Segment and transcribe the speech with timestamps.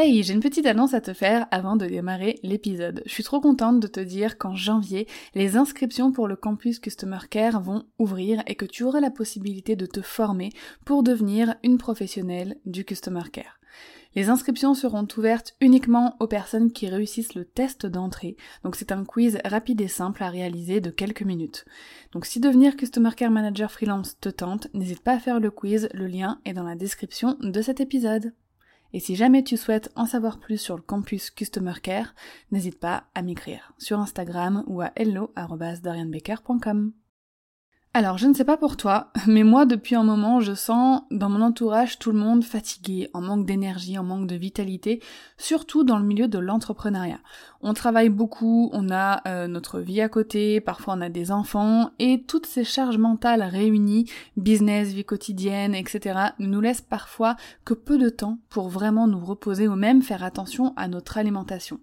[0.00, 3.02] Hey, j'ai une petite annonce à te faire avant de démarrer l'épisode.
[3.04, 7.18] Je suis trop contente de te dire qu'en janvier, les inscriptions pour le campus Customer
[7.28, 10.52] Care vont ouvrir et que tu auras la possibilité de te former
[10.84, 13.58] pour devenir une professionnelle du Customer Care.
[14.14, 18.36] Les inscriptions seront ouvertes uniquement aux personnes qui réussissent le test d'entrée.
[18.62, 21.64] Donc c'est un quiz rapide et simple à réaliser de quelques minutes.
[22.12, 25.88] Donc si devenir Customer Care Manager freelance te tente, n'hésite pas à faire le quiz,
[25.92, 28.32] le lien est dans la description de cet épisode.
[28.92, 32.14] Et si jamais tu souhaites en savoir plus sur le campus Customer Care,
[32.50, 36.92] n'hésite pas à m'écrire sur Instagram ou à hello.darianbecker.com.
[37.94, 41.30] Alors, je ne sais pas pour toi, mais moi, depuis un moment, je sens dans
[41.30, 45.02] mon entourage tout le monde fatigué, en manque d'énergie, en manque de vitalité,
[45.38, 47.18] surtout dans le milieu de l'entrepreneuriat.
[47.62, 51.90] On travaille beaucoup, on a euh, notre vie à côté, parfois on a des enfants,
[51.98, 57.96] et toutes ces charges mentales réunies, business, vie quotidienne, etc., nous laissent parfois que peu
[57.96, 61.80] de temps pour vraiment nous reposer ou même faire attention à notre alimentation.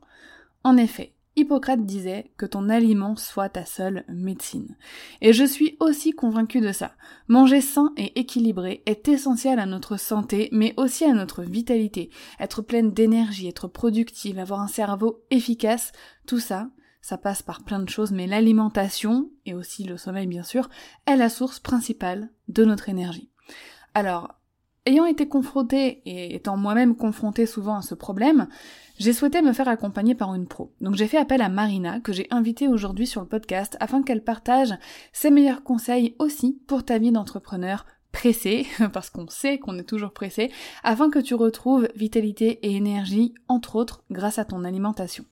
[0.63, 4.77] En effet, Hippocrate disait que ton aliment soit ta seule médecine.
[5.21, 6.93] Et je suis aussi convaincue de ça.
[7.27, 12.09] Manger sain et équilibré est essentiel à notre santé, mais aussi à notre vitalité.
[12.39, 15.91] Être pleine d'énergie, être productive, avoir un cerveau efficace,
[16.25, 16.69] tout ça,
[17.01, 20.69] ça passe par plein de choses, mais l'alimentation, et aussi le sommeil bien sûr,
[21.05, 23.29] est la source principale de notre énergie.
[23.93, 24.39] Alors,
[24.87, 28.47] Ayant été confrontée et étant moi-même confrontée souvent à ce problème,
[28.99, 30.71] j'ai souhaité me faire accompagner par une pro.
[30.79, 34.23] Donc j'ai fait appel à Marina, que j'ai invitée aujourd'hui sur le podcast, afin qu'elle
[34.23, 34.75] partage
[35.11, 40.13] ses meilleurs conseils aussi pour ta vie d'entrepreneur pressé, parce qu'on sait qu'on est toujours
[40.13, 40.51] pressé,
[40.83, 45.25] afin que tu retrouves vitalité et énergie, entre autres, grâce à ton alimentation.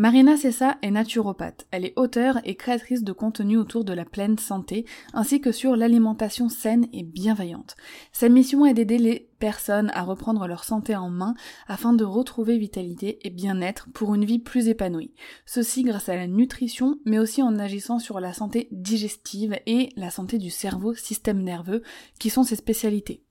[0.00, 1.66] Marina Cessa est naturopathe.
[1.72, 5.76] Elle est auteure et créatrice de contenu autour de la pleine santé, ainsi que sur
[5.76, 7.76] l'alimentation saine et bienveillante.
[8.10, 11.34] Sa mission est d'aider les personnes à reprendre leur santé en main
[11.68, 15.12] afin de retrouver vitalité et bien-être pour une vie plus épanouie.
[15.44, 20.08] Ceci grâce à la nutrition, mais aussi en agissant sur la santé digestive et la
[20.08, 21.82] santé du cerveau, système nerveux,
[22.18, 23.22] qui sont ses spécialités.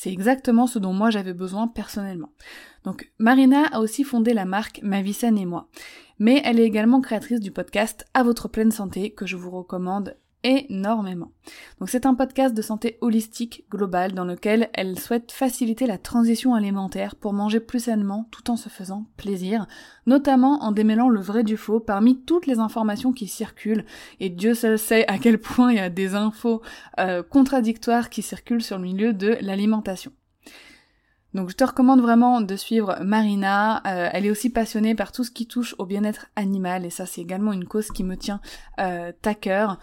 [0.00, 2.30] C'est exactement ce dont moi j'avais besoin personnellement.
[2.84, 5.68] Donc Marina a aussi fondé la marque Ma vie saine et moi
[6.20, 10.16] mais elle est également créatrice du podcast À votre pleine santé que je vous recommande
[10.44, 11.32] énormément.
[11.80, 16.54] Donc c'est un podcast de santé holistique globale dans lequel elle souhaite faciliter la transition
[16.54, 19.66] alimentaire pour manger plus sainement tout en se faisant plaisir,
[20.06, 23.84] notamment en démêlant le vrai du faux parmi toutes les informations qui circulent
[24.20, 26.62] et Dieu seul sait à quel point il y a des infos
[27.00, 30.12] euh, contradictoires qui circulent sur le milieu de l'alimentation.
[31.34, 33.82] Donc je te recommande vraiment de suivre Marina.
[33.86, 37.06] Euh, elle est aussi passionnée par tout ce qui touche au bien-être animal et ça
[37.06, 38.40] c'est également une cause qui me tient
[38.80, 39.78] euh, à cœur.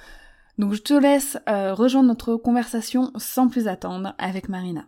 [0.57, 4.88] Donc je te laisse euh, rejoindre notre conversation sans plus attendre avec Marina.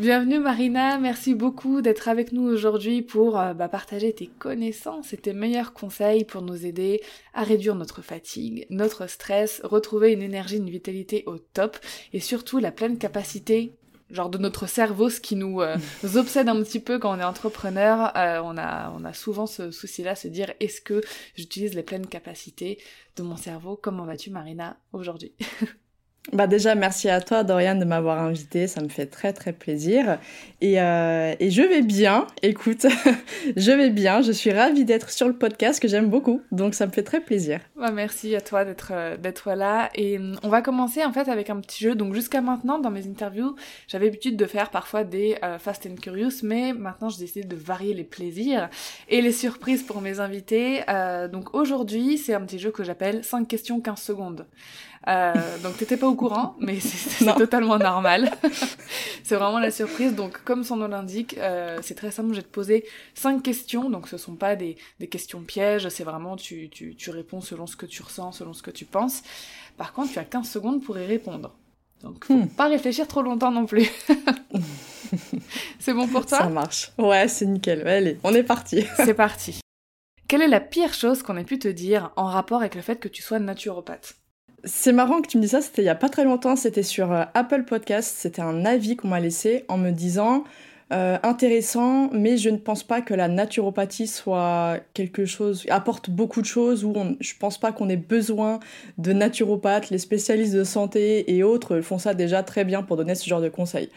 [0.00, 5.34] Bienvenue Marina, merci beaucoup d'être avec nous aujourd'hui pour bah, partager tes connaissances et tes
[5.34, 7.02] meilleurs conseils pour nous aider
[7.34, 11.76] à réduire notre fatigue, notre stress, retrouver une énergie, une vitalité au top
[12.14, 13.76] et surtout la pleine capacité
[14.12, 15.76] genre de notre cerveau, ce qui nous, euh,
[16.16, 18.12] obsède un petit peu quand on est entrepreneur.
[18.16, 21.00] Euh, on, a, on a souvent ce souci-là, se dire est-ce que
[21.34, 22.78] j'utilise les pleines capacités
[23.16, 23.78] de mon cerveau?
[23.80, 25.32] Comment vas-tu Marina aujourd'hui?
[26.30, 28.68] Bah déjà, merci à toi, Dorian, de m'avoir invité.
[28.68, 30.18] Ça me fait très, très plaisir.
[30.60, 32.28] Et, euh, et je vais bien.
[32.42, 32.86] Écoute,
[33.56, 34.22] je vais bien.
[34.22, 36.40] Je suis ravie d'être sur le podcast que j'aime beaucoup.
[36.52, 37.58] Donc, ça me fait très plaisir.
[37.76, 39.90] Bah, merci à toi d'être euh, là.
[39.96, 41.96] Et hum, on va commencer en fait avec un petit jeu.
[41.96, 43.56] Donc, jusqu'à maintenant, dans mes interviews,
[43.88, 47.56] j'avais l'habitude de faire parfois des euh, Fast and Curious, mais maintenant, j'ai décidé de
[47.56, 48.70] varier les plaisirs
[49.08, 50.82] et les surprises pour mes invités.
[51.32, 54.46] Donc, aujourd'hui, c'est un petit jeu que j'appelle 5 questions 15 secondes.
[55.08, 58.30] Euh, donc t'étais pas au courant, mais c'est totalement normal.
[59.24, 60.14] c'est vraiment la surprise.
[60.14, 62.30] Donc comme son nom l'indique, euh, c'est très simple.
[62.30, 63.90] Je vais te poser cinq questions.
[63.90, 65.88] Donc ce sont pas des, des questions pièges.
[65.88, 68.84] C'est vraiment tu, tu, tu réponds selon ce que tu ressens, selon ce que tu
[68.84, 69.22] penses.
[69.76, 71.54] Par contre, tu as 15 secondes pour y répondre.
[72.02, 72.48] Donc faut hmm.
[72.48, 73.88] pas réfléchir trop longtemps non plus.
[75.78, 76.38] c'est bon pour toi?
[76.38, 76.92] Ça marche.
[76.98, 77.86] Ouais, c'est nickel.
[77.86, 78.84] Allez, on est parti.
[78.96, 79.60] c'est parti.
[80.28, 82.96] Quelle est la pire chose qu'on ait pu te dire en rapport avec le fait
[82.96, 84.16] que tu sois naturopathe?
[84.64, 86.84] C'est marrant que tu me dis ça, c'était il y a pas très longtemps, c'était
[86.84, 90.44] sur euh, Apple Podcast, c'était un avis qu'on m'a laissé en me disant
[90.92, 96.42] euh, intéressant, mais je ne pense pas que la naturopathie soit quelque chose, apporte beaucoup
[96.42, 98.60] de choses où on, je pense pas qu'on ait besoin
[98.98, 103.14] de naturopathes, les spécialistes de santé et autres font ça déjà très bien pour donner
[103.14, 103.88] ce genre de conseils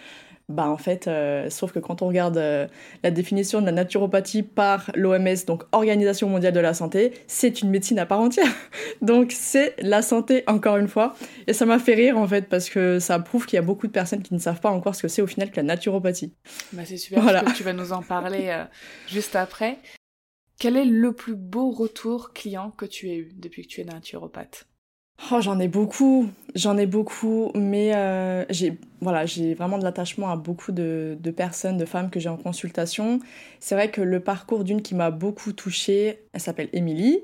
[0.48, 2.68] bah en fait, euh, sauf que quand on regarde euh,
[3.04, 7.72] la définition de la naturopathie par l'OMS, donc Organisation mondiale de la santé, c'est une
[7.72, 8.54] médecine à part entière.
[9.02, 11.16] donc c'est la santé encore une fois.
[11.48, 13.88] Et ça m'a fait rire en fait parce que ça prouve qu'il y a beaucoup
[13.88, 16.32] de personnes qui ne savent pas encore ce que c'est au final que la naturopathie.
[16.74, 17.42] Bah c'est super voilà.
[17.42, 18.66] que tu vas nous en parler euh,
[19.08, 19.80] juste après.
[20.60, 23.84] Quel est le plus beau retour client que tu aies eu depuis que tu es
[23.84, 24.68] naturopathe?
[25.32, 30.30] Oh, j'en ai beaucoup, j'en ai beaucoup, mais euh, j'ai voilà, j'ai vraiment de l'attachement
[30.30, 33.20] à beaucoup de, personnes, de femmes que j'ai en consultation.
[33.60, 37.22] C'est vrai que le parcours d'une qui m'a beaucoup touchée, elle s'appelle Émilie,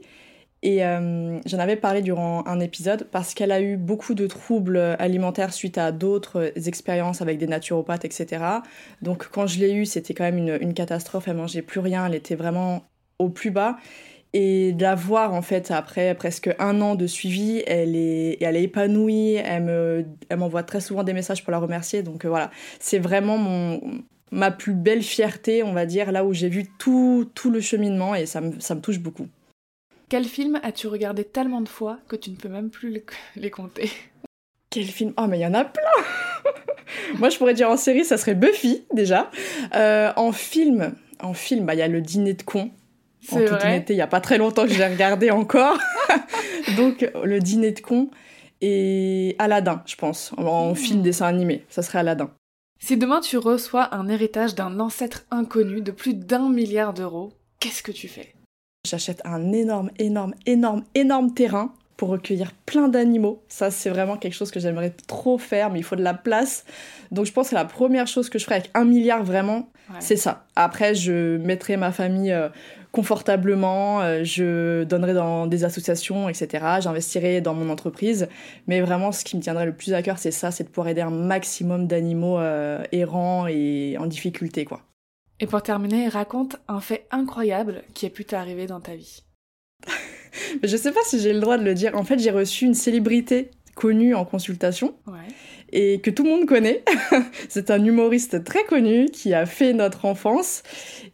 [0.63, 4.77] et euh, j'en avais parlé durant un épisode parce qu'elle a eu beaucoup de troubles
[4.77, 8.43] alimentaires suite à d'autres expériences avec des naturopathes, etc.
[9.01, 12.05] Donc quand je l'ai eue, c'était quand même une, une catastrophe, elle mangeait plus rien,
[12.05, 12.83] elle était vraiment
[13.19, 13.77] au plus bas.
[14.33, 18.55] Et de la voir, en fait, après presque un an de suivi, elle est, elle
[18.55, 22.01] est épanouie, elle, me, elle m'envoie très souvent des messages pour la remercier.
[22.01, 22.49] Donc euh, voilà,
[22.79, 23.81] c'est vraiment mon,
[24.31, 28.15] ma plus belle fierté, on va dire, là où j'ai vu tout, tout le cheminement
[28.15, 29.27] et ça me, ça me touche beaucoup.
[30.07, 33.03] Quel film as-tu regardé tellement de fois que tu ne peux même plus
[33.35, 33.91] les, compter?
[34.69, 35.13] Quel film?
[35.17, 35.83] Oh, mais il y en a plein
[37.17, 39.29] Moi, je pourrais dire en série, ça serait Buffy, déjà.
[39.75, 42.71] Euh, en film, en film, bah, il y a Le Dîner de cons
[43.31, 45.77] en toute honnêteté, il n'y a pas très longtemps que j'ai regardé encore.
[46.77, 48.09] Donc, le dîner de con
[48.61, 50.75] et Aladdin, je pense, en, hmm.
[50.75, 51.65] film dessin animé.
[51.69, 52.31] Ça serait Aladdin.
[52.79, 57.83] Si demain tu reçois un héritage d'un ancêtre inconnu de plus d'un milliard d'euros, qu'est-ce
[57.83, 58.33] que tu fais?
[58.87, 63.43] J'achète un énorme, énorme, énorme, énorme terrain pour recueillir plein d'animaux.
[63.47, 66.65] Ça, c'est vraiment quelque chose que j'aimerais trop faire, mais il faut de la place.
[67.11, 69.69] Donc, je pense que la première chose que je ferais avec un milliard, vraiment,
[69.99, 70.47] c'est ça.
[70.55, 72.49] Après, je mettrai ma famille euh,
[72.91, 76.65] confortablement, euh, je donnerai dans des associations, etc.
[76.81, 78.27] J'investirai dans mon entreprise.
[78.67, 80.89] Mais vraiment, ce qui me tiendrait le plus à cœur, c'est ça, c'est de pouvoir
[80.89, 84.81] aider un maximum d'animaux euh, errants et en difficulté, quoi.
[85.39, 89.23] Et pour terminer, raconte un fait incroyable qui a pu t'arriver dans ta vie.
[90.63, 91.95] je sais pas si j'ai le droit de le dire.
[91.95, 94.95] En fait, j'ai reçu une célébrité connue en consultation.
[95.73, 96.83] Et que tout le monde connaît.
[97.49, 100.63] c'est un humoriste très connu qui a fait notre enfance.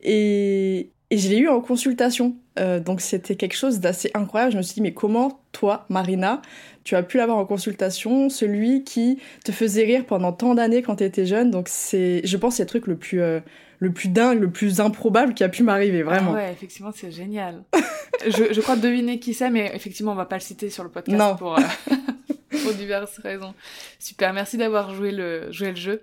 [0.02, 2.36] Et, et je l'ai eu en consultation.
[2.60, 4.52] Euh, donc c'était quelque chose d'assez incroyable.
[4.52, 6.42] Je me suis dit, mais comment toi, Marina,
[6.84, 10.98] tu as pu l'avoir en consultation, celui qui te faisait rire pendant tant d'années quand
[10.98, 11.52] tu étais jeune?
[11.52, 13.40] Donc c'est, je pense, c'est le truc le plus, euh,
[13.80, 16.32] le plus dingue, le plus improbable qui a pu m'arriver, vraiment.
[16.34, 17.64] Ah ouais, effectivement, c'est génial.
[18.26, 20.90] je, je, crois deviner qui c'est, mais effectivement, on va pas le citer sur le
[20.90, 21.62] podcast pour, euh,
[22.64, 23.54] pour diverses raisons.
[24.00, 26.02] Super, merci d'avoir joué le, joué le jeu.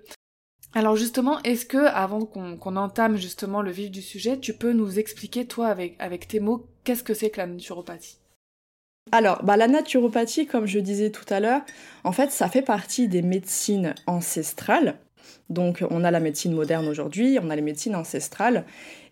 [0.77, 4.99] Alors justement, est-ce que, avant qu'on entame justement le vif du sujet, tu peux nous
[4.99, 8.17] expliquer, toi, avec, tes mots, qu'est-ce que c'est que la naturopathie?
[9.13, 11.61] Alors, bah, la naturopathie, comme je disais tout à l'heure,
[12.03, 14.99] en fait, ça fait partie des médecines ancestrales.
[15.49, 18.65] Donc, on a la médecine moderne aujourd'hui, on a les médecines ancestrales.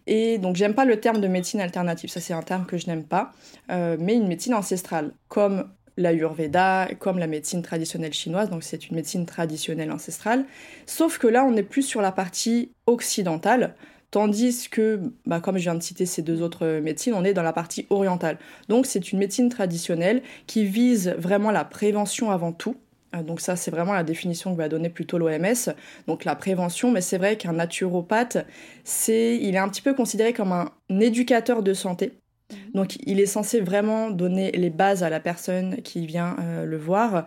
[0.06, 2.88] Et donc, j'aime pas le terme de médecine alternative, ça c'est un terme que je
[2.88, 3.32] n'aime pas,
[3.72, 8.96] euh, mais une médecine ancestrale, comme l'Ayurveda, comme la médecine traditionnelle chinoise, donc c'est une
[8.96, 10.46] médecine traditionnelle ancestrale.
[10.86, 13.76] Sauf que là, on est plus sur la partie occidentale,
[14.12, 17.44] tandis que, bah, comme je viens de citer ces deux autres médecines, on est dans
[17.44, 18.38] la partie orientale.
[18.70, 22.76] Donc c'est une médecine traditionnelle qui vise vraiment la prévention avant tout.
[23.16, 25.74] Euh, donc ça, c'est vraiment la définition que va donner plutôt l'OMS.
[26.08, 28.46] Donc la prévention, mais c'est vrai qu'un naturopathe,
[28.84, 32.14] c'est, il est un petit peu considéré comme un éducateur de santé.
[32.54, 32.72] Mhm.
[32.74, 36.78] Donc il est censé vraiment donner les bases à la personne qui vient euh, le
[36.78, 37.26] voir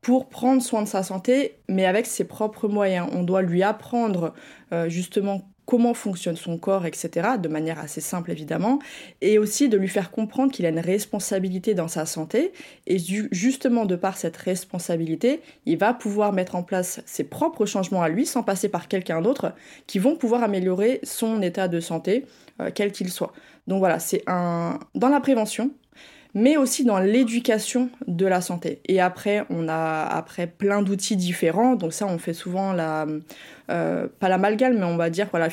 [0.00, 3.08] pour prendre soin de sa santé, mais avec ses propres moyens.
[3.12, 4.34] On doit lui apprendre
[4.72, 8.78] euh, justement comment fonctionne son corps, etc., de manière assez simple évidemment,
[9.20, 12.52] et aussi de lui faire comprendre qu'il a une responsabilité dans sa santé,
[12.86, 18.02] et justement de par cette responsabilité, il va pouvoir mettre en place ses propres changements
[18.02, 19.52] à lui sans passer par quelqu'un d'autre,
[19.86, 22.24] qui vont pouvoir améliorer son état de santé,
[22.60, 23.32] euh, quel qu'il soit.
[23.66, 25.72] Donc voilà, c'est un dans la prévention,
[26.36, 28.80] mais aussi dans l'éducation de la santé.
[28.84, 31.76] Et après, on a après plein d'outils différents.
[31.76, 33.06] Donc ça, on fait souvent la,
[33.70, 35.48] euh, pas l'amalgame, mais on va dire que la,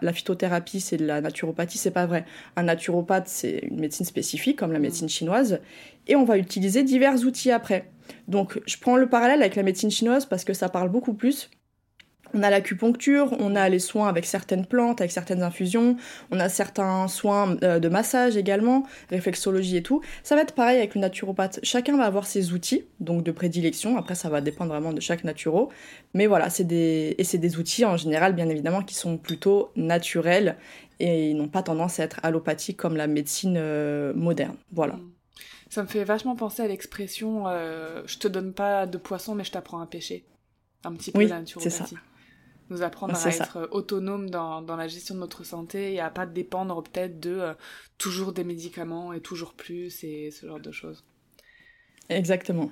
[0.00, 2.24] la phytothérapie, c'est de la naturopathie, c'est pas vrai.
[2.56, 4.82] Un naturopathe, c'est une médecine spécifique, comme la mm.
[4.82, 5.60] médecine chinoise.
[6.06, 7.90] Et on va utiliser divers outils après.
[8.26, 11.50] Donc je prends le parallèle avec la médecine chinoise parce que ça parle beaucoup plus
[12.34, 15.96] On a l'acupuncture, on a les soins avec certaines plantes, avec certaines infusions,
[16.32, 20.00] on a certains soins euh, de massage également, réflexologie et tout.
[20.24, 21.60] Ça va être pareil avec le naturopathe.
[21.62, 23.96] Chacun va avoir ses outils, donc de prédilection.
[23.96, 25.70] Après, ça va dépendre vraiment de chaque naturo.
[26.12, 27.14] Mais voilà, c'est des...
[27.16, 30.56] et c'est des outils en général, bien évidemment, qui sont plutôt naturels
[30.98, 34.56] et ils n'ont pas tendance à être allopathiques comme la médecine euh, moderne.
[34.72, 34.98] Voilà.
[35.70, 39.44] Ça me fait vachement penser à l'expression euh, je te donne pas de poisson, mais
[39.44, 40.24] je t'apprends à pêcher.
[40.84, 41.96] Un petit peu la naturopathie
[42.70, 46.26] nous apprendre à être autonome dans, dans, la gestion de notre santé et à pas
[46.26, 47.54] dépendre peut-être de euh,
[47.98, 51.04] toujours des médicaments et toujours plus et ce genre de choses.
[52.08, 52.70] Exactement.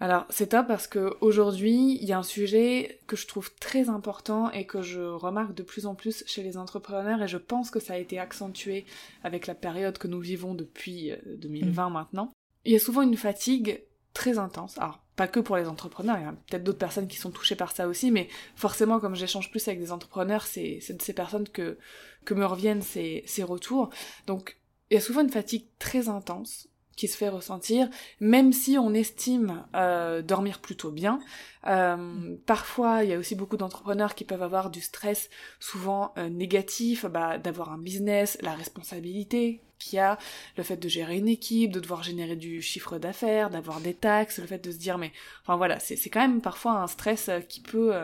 [0.00, 3.88] Alors c'est top parce que aujourd'hui il y a un sujet que je trouve très
[3.88, 7.70] important et que je remarque de plus en plus chez les entrepreneurs et je pense
[7.70, 8.84] que ça a été accentué
[9.24, 11.92] avec la période que nous vivons depuis 2020 euh, mm.
[11.92, 12.32] maintenant.
[12.64, 13.82] Il y a souvent une fatigue
[14.18, 14.76] très intense.
[14.78, 17.54] Alors pas que pour les entrepreneurs, il y a peut-être d'autres personnes qui sont touchées
[17.54, 21.48] par ça aussi, mais forcément, comme j'échange plus avec des entrepreneurs, c'est de ces personnes
[21.48, 21.78] que,
[22.24, 23.90] que me reviennent ces, ces retours.
[24.26, 24.58] Donc,
[24.90, 26.66] il y a souvent une fatigue très intense
[26.98, 27.88] qui se fait ressentir,
[28.18, 31.20] même si on estime euh, dormir plutôt bien.
[31.68, 36.28] Euh, parfois, il y a aussi beaucoup d'entrepreneurs qui peuvent avoir du stress souvent euh,
[36.28, 40.18] négatif, bah, d'avoir un business, la responsabilité qu'il y a,
[40.56, 44.40] le fait de gérer une équipe, de devoir générer du chiffre d'affaires, d'avoir des taxes,
[44.40, 45.12] le fait de se dire mais,
[45.42, 47.94] enfin voilà, c'est quand même parfois un stress qui peut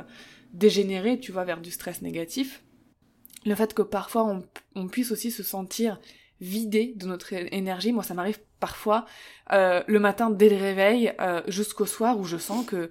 [0.53, 2.63] dégénérer, tu vois, vers du stress négatif.
[3.45, 4.45] Le fait que parfois on,
[4.77, 5.99] on puisse aussi se sentir
[6.41, 7.93] vidé de notre énergie.
[7.93, 9.05] Moi, ça m'arrive parfois
[9.53, 12.91] euh, le matin dès le réveil euh, jusqu'au soir où je sens que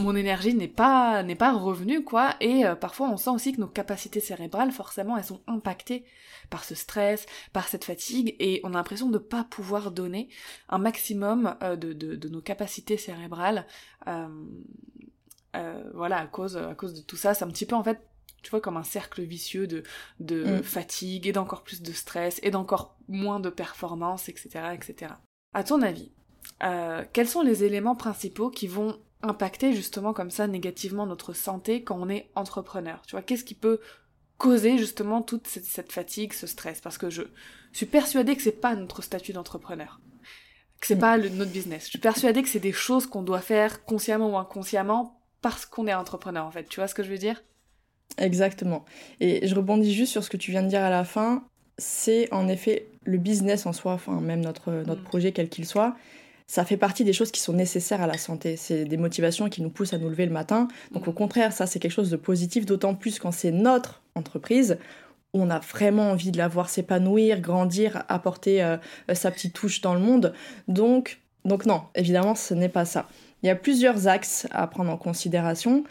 [0.00, 2.34] mon énergie n'est pas revenue quoi.
[2.40, 6.04] Et euh, parfois on sent aussi que nos capacités cérébrales forcément elles sont impactées
[6.50, 8.34] par ce stress par cette fatigue.
[8.40, 10.28] Et on a l'impression de ne pas pouvoir donner
[10.68, 13.64] un maximum de, nos capacités cérébrales
[15.94, 17.32] voilà à cause à cause de tout ça.
[17.34, 18.00] C'est un petit peu en fait
[18.42, 19.82] tu vois, comme un cercle vicieux de,
[20.20, 20.62] de mm.
[20.62, 25.12] fatigue et d'encore plus de stress et d'encore moins de performance, etc., etc.
[25.54, 26.10] À ton avis,
[26.62, 31.82] euh, quels sont les éléments principaux qui vont impacter justement comme ça négativement notre santé
[31.82, 33.00] quand on est entrepreneur?
[33.06, 33.80] Tu vois, qu'est-ce qui peut
[34.38, 36.80] causer justement toute cette, fatigue, ce stress?
[36.80, 37.22] Parce que je
[37.72, 40.00] suis persuadée que c'est pas notre statut d'entrepreneur,
[40.80, 41.00] que c'est mm.
[41.00, 41.84] pas le, notre business.
[41.84, 45.86] Je suis persuadée que c'est des choses qu'on doit faire consciemment ou inconsciemment parce qu'on
[45.86, 46.68] est entrepreneur en fait.
[46.68, 47.42] Tu vois ce que je veux dire?
[48.18, 48.84] Exactement.
[49.20, 51.44] Et je rebondis juste sur ce que tu viens de dire à la fin.
[51.78, 55.04] C'est en effet le business en soi, enfin même notre, notre mm.
[55.04, 55.96] projet quel qu'il soit,
[56.46, 58.56] ça fait partie des choses qui sont nécessaires à la santé.
[58.56, 60.68] C'est des motivations qui nous poussent à nous lever le matin.
[60.92, 64.76] Donc au contraire, ça c'est quelque chose de positif, d'autant plus quand c'est notre entreprise
[65.32, 68.76] où on a vraiment envie de la voir s'épanouir, grandir, apporter euh,
[69.14, 70.34] sa petite touche dans le monde.
[70.68, 73.08] Donc, donc non, évidemment, ce n'est pas ça.
[73.42, 75.84] Il y a plusieurs axes à prendre en considération.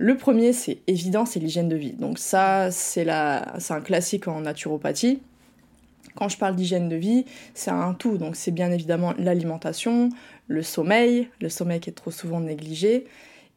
[0.00, 1.92] Le premier, c'est évident, c'est l'hygiène de vie.
[1.92, 5.20] Donc ça, c'est un classique en naturopathie.
[6.14, 7.24] Quand je parle d'hygiène de vie,
[7.54, 8.16] c'est un tout.
[8.16, 10.10] Donc c'est bien évidemment l'alimentation,
[10.46, 13.06] le sommeil, le sommeil qui est trop souvent négligé.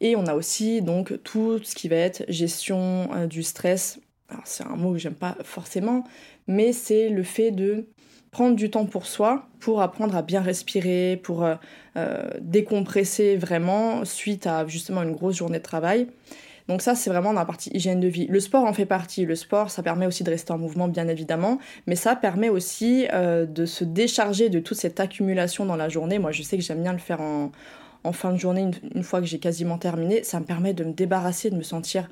[0.00, 4.00] Et on a aussi donc tout ce qui va être gestion euh, du stress.
[4.44, 6.04] C'est un mot que j'aime pas forcément,
[6.48, 7.86] mais c'est le fait de
[8.32, 11.54] prendre du temps pour soi, pour apprendre à bien respirer, pour euh,
[11.98, 16.08] euh, décompresser vraiment suite à justement une grosse journée de travail.
[16.66, 18.26] Donc ça, c'est vraiment dans la partie hygiène de vie.
[18.28, 19.26] Le sport en fait partie.
[19.26, 23.06] Le sport, ça permet aussi de rester en mouvement, bien évidemment, mais ça permet aussi
[23.12, 26.18] euh, de se décharger de toute cette accumulation dans la journée.
[26.18, 27.52] Moi, je sais que j'aime bien le faire en,
[28.12, 30.22] fin de journée, une, une fois que j'ai quasiment terminé.
[30.22, 32.08] Ça me permet de me débarrasser, de me sentir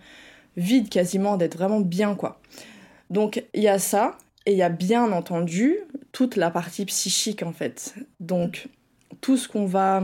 [0.58, 2.40] vide quasiment, d'être vraiment bien, quoi.
[3.08, 4.16] Donc il y a ça,
[4.50, 5.76] et il y a bien entendu
[6.10, 7.94] toute la partie psychique en fait.
[8.18, 8.66] Donc
[9.20, 10.02] tout ce qu'on va...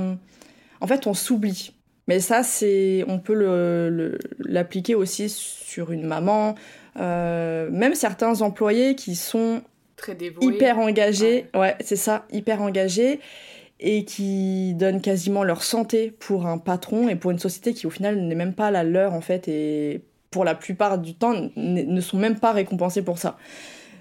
[0.80, 1.72] En fait, on s'oublie.
[2.06, 6.54] Mais ça, c'est, on peut l'appliquer aussi sur une maman,
[6.96, 9.62] euh, même certains employés qui sont
[9.96, 11.46] très hyper engagés.
[11.54, 13.18] Ouais, c'est ça, hyper engagés
[13.80, 17.90] et qui donnent quasiment leur santé pour un patron et pour une société qui au
[17.90, 22.00] final n'est même pas la leur en fait et pour la plupart du temps ne
[22.00, 23.36] sont même pas récompensés pour ça.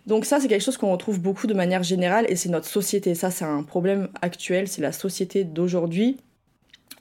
[0.08, 3.16] Donc ça, c'est quelque chose qu'on retrouve beaucoup de manière générale et c'est notre société.
[3.16, 6.18] Ça, c'est un problème actuel, c'est la société d'aujourd'hui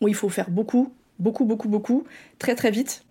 [0.00, 2.04] où il faut faire beaucoup, beaucoup, beaucoup, beaucoup,
[2.38, 3.04] très très vite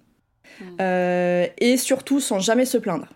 [0.60, 0.64] hmm.
[0.82, 3.08] euh, et surtout sans jamais se plaindre.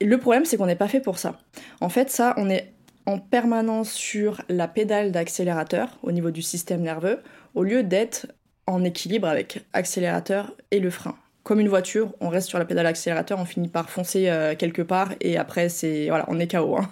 [0.00, 1.38] Le problème, c'est qu'on n'est pas fait pour ça.
[1.80, 2.72] En fait, ça, on est
[3.06, 7.20] en permanence sur la pédale d'accélérateur au niveau du système nerveux
[7.54, 8.26] au lieu d'être
[8.66, 12.86] en équilibre avec accélérateur et le frein comme une voiture, on reste sur la pédale
[12.86, 16.76] accélérateur, on finit par foncer euh, quelque part et après c'est voilà, on est KO.
[16.76, 16.90] Hein.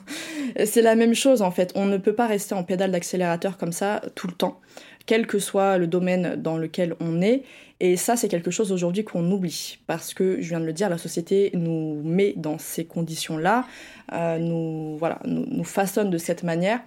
[0.64, 3.73] C'est la même chose en fait, on ne peut pas rester en pédale d'accélérateur comme
[3.73, 4.61] ça tout le temps.
[5.07, 7.43] quel que soit le domaine dans lequel on est.
[7.81, 10.90] Et ça, c'est quelque chose aujourd'hui qu'on oublie, parce que, je viens de le dire,
[10.90, 13.67] la société nous met dans ces conditions-là,
[14.12, 16.81] euh, nous, voilà, nous, façonne de cette manière.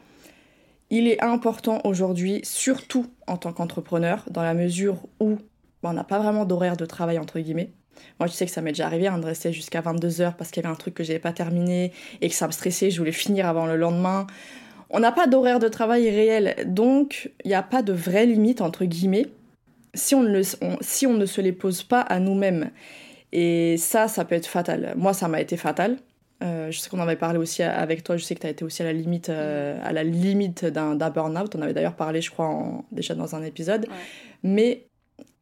[0.90, 5.38] Il est important aujourd'hui, surtout en tant qu'entrepreneur, dans la mesure où
[5.84, 7.72] on n'a pas vraiment d'horaire de travail, entre guillemets.
[8.20, 10.64] Moi, je sais que ça m'est déjà arrivé hein, de rester jusqu'à 22h parce qu'il
[10.64, 13.12] y avait un truc que j'avais pas terminé et que ça me stressait, je voulais
[13.12, 14.28] finir avant le lendemain.
[14.90, 18.62] On n'a pas d'horaire de travail réel, donc il n'y a pas de vraie limite,
[18.62, 19.28] entre guillemets
[19.94, 20.42] si on, ne,
[20.82, 22.72] si on ne se les pose pas à nous-mêmes.
[23.32, 24.94] Et ça, ça peut être fatal.
[24.98, 25.98] Moi, ça m'a été fatal.
[26.44, 28.18] Euh, je sais qu'on en avait parlé aussi avec toi.
[28.18, 30.96] Je sais que tu as été aussi à la limite, euh, à la limite d'un,
[30.96, 31.56] burn-out.
[31.56, 33.88] On avait d'ailleurs parlé, je crois, déjà dans un épisode.
[34.44, 34.88] Mais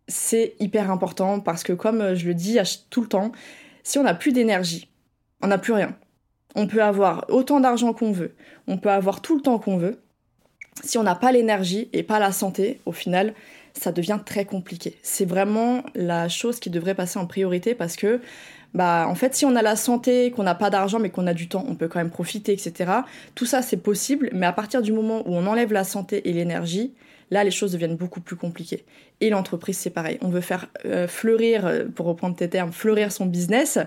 [0.10, 2.58] c'est hyper important parce que, comme je le dis
[2.90, 3.32] tout le temps,
[3.84, 4.90] si on n'a plus d'énergie,
[5.42, 5.96] on n'a plus rien.
[6.56, 8.36] On peut avoir autant d'argent qu'on veut,
[8.68, 10.02] on peut avoir tout le temps qu'on veut.
[10.84, 13.34] Si on n'a pas l'énergie et pas la santé, au final,
[13.74, 14.98] ça devient très compliqué.
[15.04, 18.20] C'est vraiment la chose qui devrait passer en priorité parce que,
[18.74, 21.34] bah, en fait, si on a la santé, qu'on n'a pas d'argent, mais qu'on a
[21.34, 22.92] du temps, on peut quand même profiter, etc.
[23.36, 26.34] Tout ça, c'est possible, mais à partir du moment où on enlève la santé et
[26.34, 26.94] l'énergie,
[27.32, 28.86] là, les choses deviennent beaucoup plus compliquées.
[29.22, 30.18] Et l'entreprise, c'est pareil.
[30.22, 33.80] On veut faire euh, fleurir, euh, pour reprendre tes termes, fleurir son business.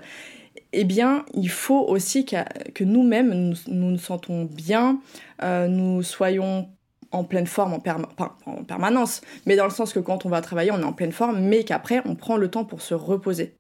[0.73, 5.01] Eh bien, il faut aussi que, nous-mêmes, nous, nous sentons bien,
[5.43, 6.69] euh, nous soyons
[7.11, 10.81] en pleine forme en, permanence, mais dans le sens que quand on va travailler, on
[10.81, 13.55] est en pleine forme, mais qu'après, on prend le temps pour se reposer.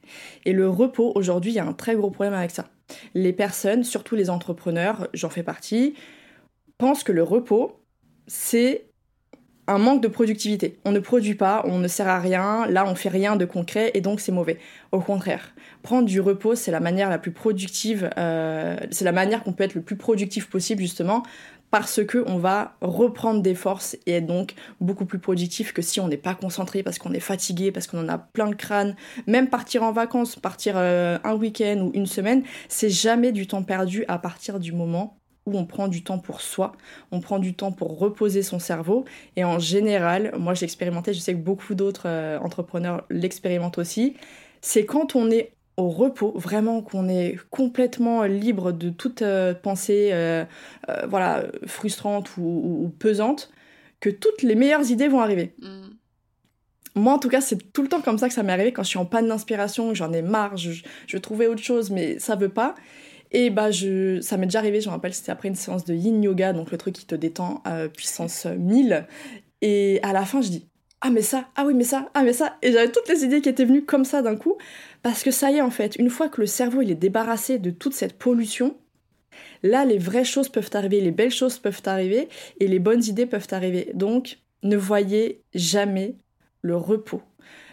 [0.47, 2.69] Et le repos, aujourd'hui, il y a un très gros problème avec ça.
[3.15, 5.95] Les personnes, surtout les entrepreneurs, j'en fais partie,
[6.79, 7.85] pensent que le repos,
[8.27, 8.87] c'est
[9.73, 10.79] un manque de productivité.
[10.85, 13.91] On ne produit pas, on ne sert à rien, là on fait rien de concret
[13.95, 14.59] et donc c'est mauvais.
[14.93, 19.43] Au contraire, prendre du repos, c'est la manière la plus productive, euh, c'est la manière
[19.43, 21.23] qu'on peut être le plus productif possible justement
[21.71, 24.53] parce que on va reprendre des forces et être donc
[24.83, 28.05] beaucoup plus productif que si on n'est pas concentré parce qu'on est fatigué, parce qu'on
[28.05, 28.95] en a plein le crâne.
[29.27, 33.63] Même partir en vacances, partir euh, un week-end ou une semaine, c'est jamais du temps
[33.63, 36.73] perdu à partir du moment où on prend du temps pour soi,
[37.11, 39.05] on prend du temps pour reposer son cerveau.
[39.37, 44.15] Et en général, moi j'ai expérimenté, je sais que beaucoup d'autres euh, entrepreneurs l'expérimentent aussi,
[44.61, 50.11] c'est quand on est au repos, vraiment qu'on est complètement libre de toute euh, pensée
[50.13, 50.45] euh,
[51.09, 53.51] voilà, frustrante ou, pesante,
[53.99, 55.55] que toutes les meilleures idées vont arriver.
[55.61, 55.89] Mm.
[56.95, 58.83] Moi, en tout cas, c'est tout le temps comme ça que ça m'est arrivé quand
[58.83, 60.73] je suis en panne d'inspiration, j'en ai marre, je,
[61.07, 62.75] je veux trouver autre chose, mais ça veut pas.
[63.33, 65.95] Et bah, je, ça m'est déjà arrivé, je me rappelle, c'était après une séance de
[65.95, 69.07] yin yoga, donc le truc qui te détend à puissance 1000.
[69.63, 70.69] Et à la fin, je dis
[71.03, 73.41] ah mais ça, ah oui mais ça, ah mais ça, et j'avais toutes les idées
[73.41, 74.57] qui étaient venues comme ça d'un coup,
[75.03, 77.59] parce que ça y est en fait, une fois que le cerveau il est débarrassé
[77.59, 78.77] de toute cette pollution,
[79.65, 82.29] là les vraies choses peuvent arriver, les belles choses peuvent arriver,
[82.61, 83.91] et les bonnes idées peuvent arriver.
[83.95, 86.15] Donc ne voyez jamais
[86.61, 87.23] le repos,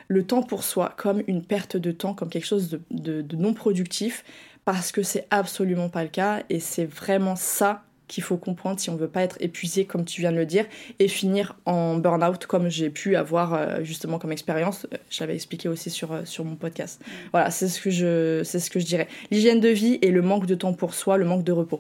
[0.08, 3.54] le temps pour soi comme une perte de temps, comme quelque chose de, de non
[3.54, 4.24] productif,
[4.66, 8.90] parce que c'est absolument pas le cas, et c'est vraiment ça qu'il faut comprendre si
[8.90, 10.66] on veut pas être épuisé comme tu viens de le dire
[10.98, 14.86] et finir en burn-out comme j'ai pu avoir euh, justement comme expérience.
[14.94, 17.02] Euh, je l'avais expliqué aussi sur, euh, sur mon podcast.
[17.02, 17.12] Mm.
[17.32, 19.08] Voilà, c'est ce que je c'est ce que je dirais.
[19.32, 21.80] L'hygiène de vie et le manque de temps pour soi, le manque de repos.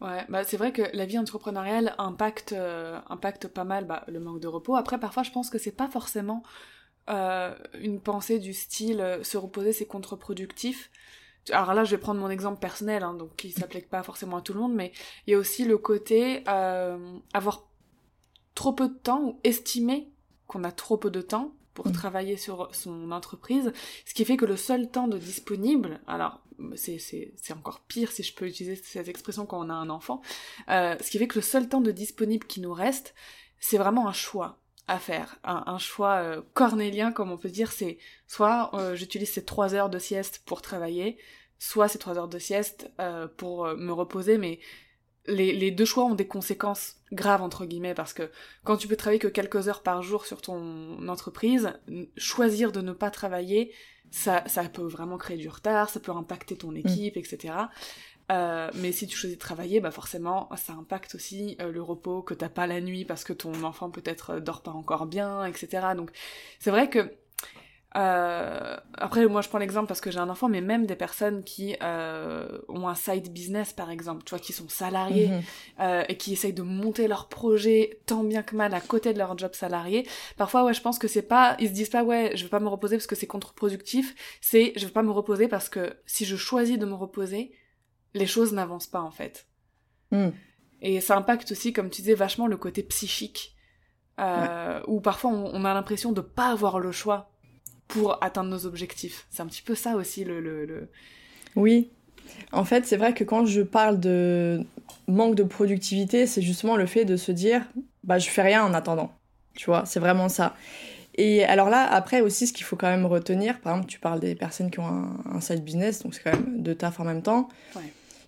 [0.00, 2.54] Ouais, bah c'est vrai que la vie entrepreneuriale impacte,
[3.08, 4.76] impacte pas mal bah, le manque de repos.
[4.76, 6.42] Après, parfois, je pense que c'est pas forcément
[7.08, 10.90] une pensée du style se reposer, c'est contre-productif
[11.50, 14.40] alors là je vais prendre mon exemple personnel hein, donc qui s'applique pas forcément à
[14.40, 14.92] tout le monde mais
[15.26, 16.98] il y a aussi le côté euh,
[17.32, 17.68] avoir
[18.54, 20.10] trop peu de temps ou estimer
[20.46, 21.92] qu'on a trop peu de temps pour mm.
[21.92, 23.72] travailler sur son entreprise,
[24.06, 26.40] ce qui fait que le seul temps de disponible, alors
[26.76, 30.22] c'est, encore pire si je peux utiliser cette expression quand on a un enfant,
[30.70, 33.14] euh, ce qui fait que le seul temps de disponible qui nous reste,
[33.58, 37.98] c'est vraiment un choix à faire, un, choix euh, cornélien comme on peut dire, c'est
[38.26, 41.16] soit euh, j'utilise ces trois heures de sieste pour travailler,
[41.58, 44.60] soit ces trois heures de sieste euh, pour me reposer, mais
[45.26, 48.30] les, les, deux choix ont des conséquences graves entre guillemets parce que
[48.62, 51.72] quand tu peux travailler que quelques heures par jour sur ton entreprise,
[52.18, 53.72] choisir de ne pas travailler,
[54.10, 56.76] ça, ça peut vraiment créer du retard, ça peut impacter ton mm.
[56.76, 57.54] équipe, etc.
[58.32, 62.22] Euh, mais si tu choisis de travailler, bah forcément, ça impacte aussi euh, le repos
[62.22, 65.44] que t'as pas la nuit parce que ton enfant peut-être euh, dort pas encore bien,
[65.44, 65.88] etc.
[65.96, 66.10] Donc
[66.58, 67.12] c'est vrai que
[67.96, 71.76] après moi je prends l'exemple parce que j'ai un enfant, mais même des personnes qui
[71.80, 75.30] ont un side business par exemple, tu vois, qui sont salariés
[75.78, 76.04] mhm.
[76.08, 79.38] et qui essayent de monter leur projet tant bien que mal à côté de leur
[79.38, 80.08] job salarié.
[80.36, 82.58] Parfois ouais, je pense que c'est pas, ils se disent pas ouais, je veux pas
[82.58, 84.16] me reposer parce que c'est contre-productif.
[84.40, 87.52] C'est je veux pas me reposer parce que si je choisis de me reposer
[88.14, 89.46] les choses n'avancent pas en fait.
[90.10, 90.30] Hmm.
[90.80, 93.56] Et ça impacte aussi, comme tu disais, vachement le côté psychique.
[94.20, 97.32] euh, où parfois on, a l'impression de pas avoir le choix
[97.88, 99.26] pour atteindre nos objectifs.
[99.30, 100.40] C'est un petit peu ça aussi le...
[100.40, 100.88] le...
[101.56, 101.90] Oui,
[102.52, 104.60] en fait, c'est vrai que quand je parle de
[105.08, 107.62] manque de productivité, c'est justement le fait de se dire,
[108.02, 109.12] bah, je fais rien en attendant.
[109.54, 110.54] Tu vois, c'est vraiment ça.
[111.16, 114.18] Et alors là, après aussi, ce qu'il faut quand même retenir, par exemple, tu parles
[114.18, 117.22] des personnes qui ont un, side business, donc c'est quand même deux taf en même
[117.22, 117.48] temps.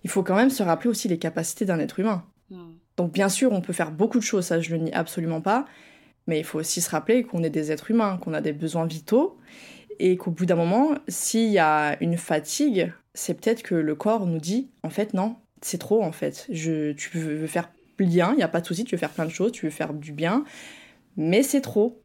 [0.07, 2.23] Il faut quand même se rappeler aussi les capacités d'un être humain.
[2.49, 2.75] Hmm.
[2.95, 5.65] Donc bien sûr, on peut faire beaucoup de choses, ça je le nie absolument pas,
[6.27, 8.85] mais il faut aussi se rappeler qu'on est des êtres humains, qu'on a des besoins
[8.85, 9.37] vitaux,
[9.99, 14.25] et qu'au bout d'un moment, s'il y a une fatigue, c'est peut-être que le corps
[14.25, 16.47] nous dit, en fait, non, c'est trop en fait.
[16.49, 19.25] Je, tu veux faire bien, il n'y a pas de souci, tu veux faire plein
[19.25, 20.45] de choses, tu veux faire du bien,
[21.17, 22.01] mais c'est trop.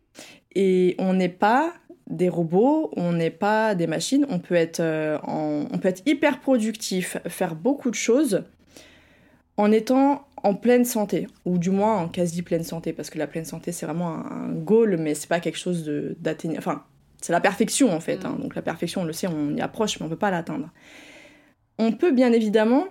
[0.57, 1.73] Et on n'est pas
[2.13, 6.41] des robots, on n'est pas des machines, on peut, être, euh, on peut être hyper
[6.41, 8.45] productif, faire beaucoup de choses
[9.57, 13.27] en étant en pleine santé, ou du moins en quasi pleine santé, parce que la
[13.27, 15.85] pleine santé c'est vraiment un, goal, mais c'est pas quelque chose
[16.19, 16.59] d'atteignable.
[16.59, 16.85] Enfin,
[17.21, 18.37] c'est la perfection en fait, hein.
[18.39, 18.43] mm.
[18.43, 20.69] donc la perfection on le sait, on y approche, mais on peut pas l'atteindre.
[21.79, 22.87] On peut bien évidemment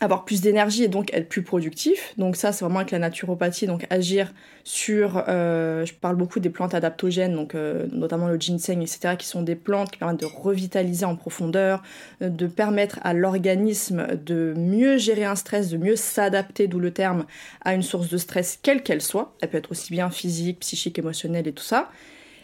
[0.00, 2.14] avoir plus d'énergie et donc être plus productif.
[2.18, 4.32] Donc ça, c'est vraiment avec la naturopathie, donc agir
[4.64, 9.26] sur, euh, je parle beaucoup des plantes adaptogènes, donc euh, notamment le ginseng, etc., qui
[9.26, 11.82] sont des plantes qui permettent de revitaliser en profondeur,
[12.22, 16.90] euh, de permettre à l'organisme de mieux gérer un stress, de mieux s'adapter, d'où le
[16.90, 17.24] terme,
[17.64, 19.34] à une source de stress quelle qu'elle soit.
[19.40, 21.90] Elle peut être aussi bien physique, psychique, émotionnelle et tout ça.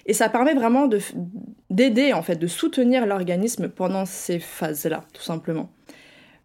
[0.06, 0.88] Et ça permet vraiment
[1.70, 5.70] d'aider, en fait, de soutenir l'organisme pendant ces phases-là, tout simplement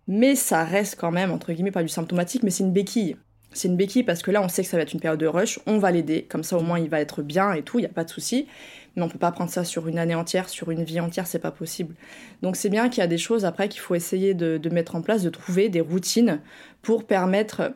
[0.08, 3.18] mais ça reste quand même, entre guillemets, pas du symptomatique, mais c'est une béquille.
[3.54, 5.28] C'est une béquille parce que là, on sait que ça va être une période de
[5.28, 7.82] rush, on va l'aider, comme ça au moins il va être bien et tout, il
[7.82, 8.48] n'y a pas de souci.
[8.96, 11.40] Mais on peut pas prendre ça sur une année entière, sur une vie entière, c'est
[11.40, 11.96] pas possible.
[12.42, 15.02] Donc c'est bien qu'il y a des choses après qu'il faut essayer de, mettre en
[15.02, 16.42] place, de trouver des routines
[16.82, 17.74] pour permettre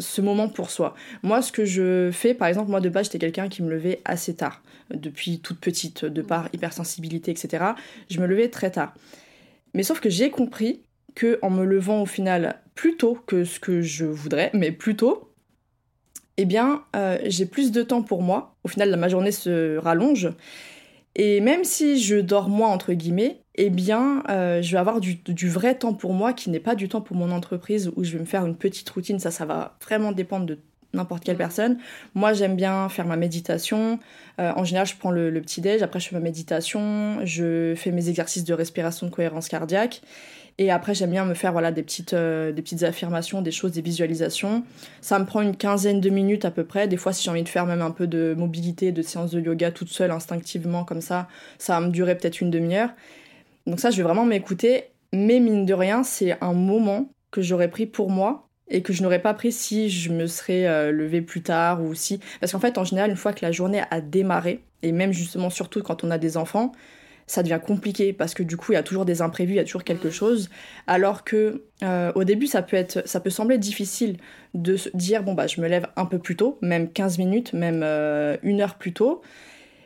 [0.00, 0.94] ce moment pour soi.
[1.22, 4.00] Moi, ce que je fais, par exemple, moi de base, j'étais quelqu'un qui me levait
[4.04, 7.64] assez tard, depuis toute petite, de par hypersensibilité, etc.
[8.10, 8.94] Je me levais très tard.
[9.72, 10.82] Mais sauf que j'ai compris
[11.14, 14.96] que en me levant au final plus tôt que ce que je voudrais, mais plus
[14.96, 15.34] tôt,
[16.36, 18.56] eh bien, euh, j'ai plus de temps pour moi.
[18.64, 20.30] Au final, ma journée se rallonge.
[21.16, 25.48] Et même si je dors moins, entre guillemets, eh bien, euh, je vais avoir du,
[25.48, 28.18] vrai temps pour moi qui n'est pas du temps pour mon entreprise où je vais
[28.18, 29.20] me faire une petite routine.
[29.20, 30.58] Ça, ça va vraiment dépendre de
[30.92, 31.78] n'importe quelle personne.
[32.14, 34.00] Moi, j'aime bien faire ma méditation.
[34.40, 37.92] Euh, en général, je prends le, le petit-déj, après je fais ma méditation, je fais
[37.92, 40.02] mes exercices de respiration de cohérence cardiaque.
[40.58, 43.72] Et après, j'aime bien me faire voilà, des, petites, euh, des petites affirmations, des choses,
[43.72, 44.64] des visualisations.
[45.00, 46.86] Ça me prend une quinzaine de minutes à peu près.
[46.86, 49.40] Des fois, si j'ai envie de faire même un peu de mobilité, de séance de
[49.40, 52.90] yoga toute seule, instinctivement, comme ça, ça va me durer peut-être une demi-heure.
[53.66, 54.84] Donc ça, je vais vraiment m'écouter.
[55.12, 59.02] Mais mine de rien, c'est un moment que j'aurais pris pour moi et que je
[59.02, 62.20] n'aurais pas pris si je me serais euh, levée plus tard ou si...
[62.40, 65.50] Parce qu'en fait, en général, une fois que la journée a démarré, et même justement
[65.50, 66.72] surtout quand on a des enfants,
[67.26, 69.60] ça devient compliqué parce que du coup il y a toujours des imprévus, il y
[69.60, 70.12] a toujours quelque mm.
[70.12, 70.50] chose.
[70.86, 74.16] Alors que euh, au début ça peut être, ça peut sembler difficile
[74.54, 77.52] de se dire bon bah je me lève un peu plus tôt, même 15 minutes,
[77.52, 79.22] même euh, une heure plus tôt.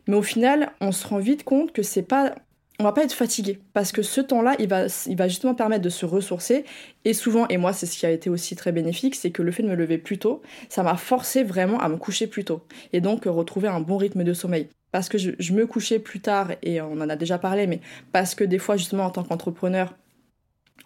[0.07, 2.35] Mais au final on se rend vite compte que c'est pas
[2.81, 5.83] on va pas être fatigué parce que ce temps-là, il va, il va justement permettre
[5.83, 6.65] de se ressourcer.
[7.05, 9.51] Et souvent, et moi, c'est ce qui a été aussi très bénéfique, c'est que le
[9.51, 12.63] fait de me lever plus tôt, ça m'a forcé vraiment à me coucher plus tôt
[12.93, 16.53] et donc retrouver un bon rythme de sommeil parce que je, me couchais plus tard,
[16.63, 17.81] et on en a déjà parlé, mais
[18.13, 19.95] parce que des fois, justement, en tant qu'entrepreneur,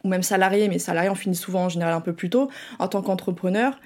[0.04, 2.88] ou même salarié, mais salarié, on finit souvent en général un peu plus tôt, en
[2.88, 3.78] tant qu'entrepreneur,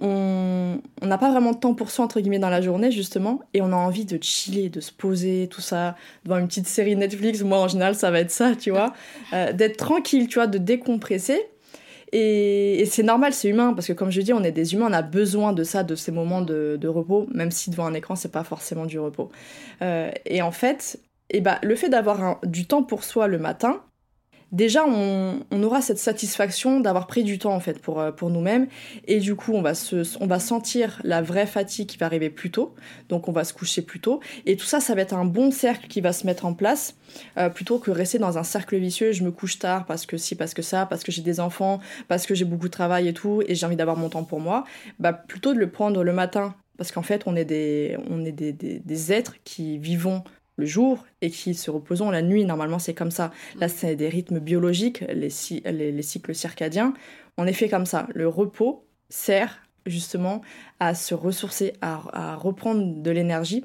[0.00, 3.60] on n'a pas vraiment de temps pour soi, entre guillemets, dans la journée, justement, et
[3.60, 7.42] on a envie de chiller, de se poser, tout ça, devant une petite série Netflix,
[7.42, 8.94] moi, en général, ça va être ça, tu vois,
[9.32, 11.40] euh, d'être tranquille, tu vois, de décompresser,
[12.12, 14.92] et, c'est normal, c'est humain, parce que comme je dis, on est des humains, on
[14.92, 18.32] a besoin de ça, de ces moments de, repos, même si devant un écran, c'est
[18.32, 19.30] pas forcément du repos.
[19.82, 23.82] Euh, et en fait, eh ben, le fait d'avoir du temps pour soi le matin,
[24.52, 28.68] déjà on, aura cette satisfaction d'avoir pris du temps en fait pour, euh, pour nous-mêmes.
[29.06, 29.72] Et du coup on va,
[30.20, 32.74] on va sentir la vraie fatigue qui va arriver plus tôt.
[33.08, 34.20] Donc on va se coucher plus tôt.
[34.46, 36.96] Et tout ça ça va être un bon cercle qui va se mettre en place
[37.36, 39.12] euh, plutôt que rester dans un cercle vicieux.
[39.12, 41.80] Je me couche tard parce que si parce que ça parce que j'ai des enfants
[42.08, 44.40] parce que j'ai beaucoup de travail et tout et j'ai envie d'avoir mon temps pour
[44.40, 44.64] moi.
[44.98, 46.54] Bah plutôt de le prendre le matin.
[46.76, 50.22] Parce qu'en fait on est des on est des, des êtres qui vivons
[50.58, 52.44] le jour et qui se reposent la nuit.
[52.44, 53.32] Normalement, c'est comme ça.
[53.58, 53.70] Là, mm.
[53.70, 55.30] c'est des rythmes biologiques, les,
[55.64, 56.92] les, cycles circadiens.
[57.38, 58.06] On est fait comme ça.
[58.14, 60.42] Le repos sert justement
[60.80, 63.64] à se ressourcer, à, reprendre de l'énergie.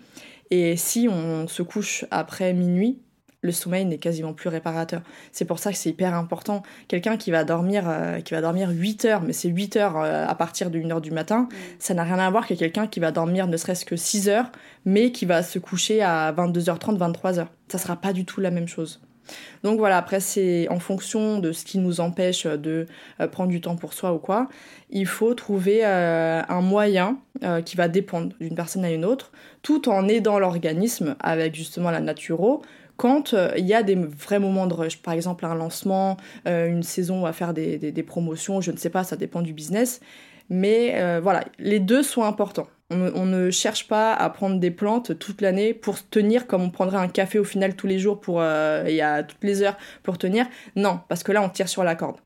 [0.52, 3.02] Et si on se couche après minuit,
[3.44, 5.02] le sommeil n'est quasiment plus réparateur.
[5.32, 6.64] C'est pour ça que c'est hyper important.
[6.88, 10.26] Quelqu'un qui va dormir euh, qui va dormir 8 heures, mais c'est 8 heures euh,
[10.26, 11.56] à partir de 1 heure du matin, mm.
[11.78, 14.52] ça n'a rien à voir que quelqu'un qui va dormir ne serait-ce que 6 heures,
[14.86, 17.48] mais qui va se coucher à 22h30, 23h.
[17.68, 19.02] Ça sera pas du tout la même chose.
[19.64, 22.88] Donc voilà, après c'est en fonction de ce qui nous empêche de
[23.22, 24.48] euh, prendre du temps pour soi ou quoi,
[24.90, 27.18] il faut trouver un moyen
[27.66, 29.32] qui va dépendre d'une personne à une autre,
[29.64, 32.62] tout en aidant l'organisme avec justement la naturo
[33.04, 36.16] quand euh, il y a des vrais moments de rush, par exemple un lancement,
[36.48, 40.00] euh, une saison à faire des, promotions, je ne sais pas, ça dépend du business.
[40.48, 42.70] Mais euh, voilà, les deux sont importants.
[42.92, 46.98] On, ne cherche pas à prendre des plantes toute l'année pour tenir comme on prendrait
[46.98, 50.46] un café au final tous les jours pour, et à toutes les heures pour tenir.
[50.78, 52.18] Non, parce que là on tire sur la corde.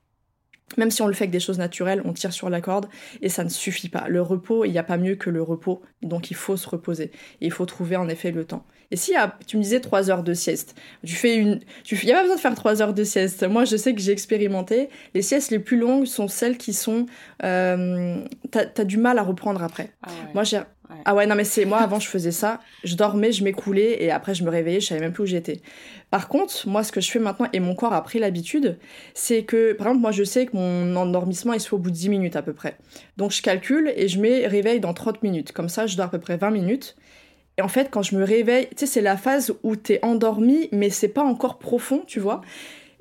[0.75, 2.87] Même si on le fait avec des choses naturelles, on tire sur la corde
[3.21, 4.09] et ça ne suffit pas.
[4.09, 7.05] Le repos, il n'y a pas mieux que le repos, donc il faut se reposer.
[7.41, 8.65] Et il faut trouver en effet le temps.
[8.91, 9.13] Et si
[9.45, 11.60] tu me disais 3 heures de sieste, tu fais une.
[11.91, 13.47] Il n'y a pas besoin de faire 3 heures de sieste.
[13.47, 14.89] Moi, je sais que j'ai expérimenté.
[15.13, 17.06] Les siestes les plus longues sont celles qui sont.
[17.43, 19.91] Euh, T'as as du mal à reprendre après.
[20.04, 20.62] Ah Moi, j'ai.
[21.04, 21.65] Ah ouais, non, mais c'est.
[21.65, 22.62] Moi, avant, je faisais ça.
[22.86, 25.62] Je dormais, je m'écoulais et après, je me réveillais, je savais même plus où j'étais.
[26.10, 28.78] Par contre, moi, ce que je fais maintenant, et mon corps a pris l'habitude,
[29.13, 31.91] c'est que, par exemple, moi, je sais que mon endormissement, il se fait au bout
[31.91, 32.78] de 10 minutes à peu près.
[33.17, 35.52] Donc, je calcule et je mets réveil dans 30 minutes.
[35.52, 36.95] Comme ça, je dors à peu près 20 minutes.
[37.57, 40.69] Et en fait, quand je me réveille, tu sais, c'est la phase où t'es endormi,
[40.71, 42.41] mais c'est pas encore profond, tu vois.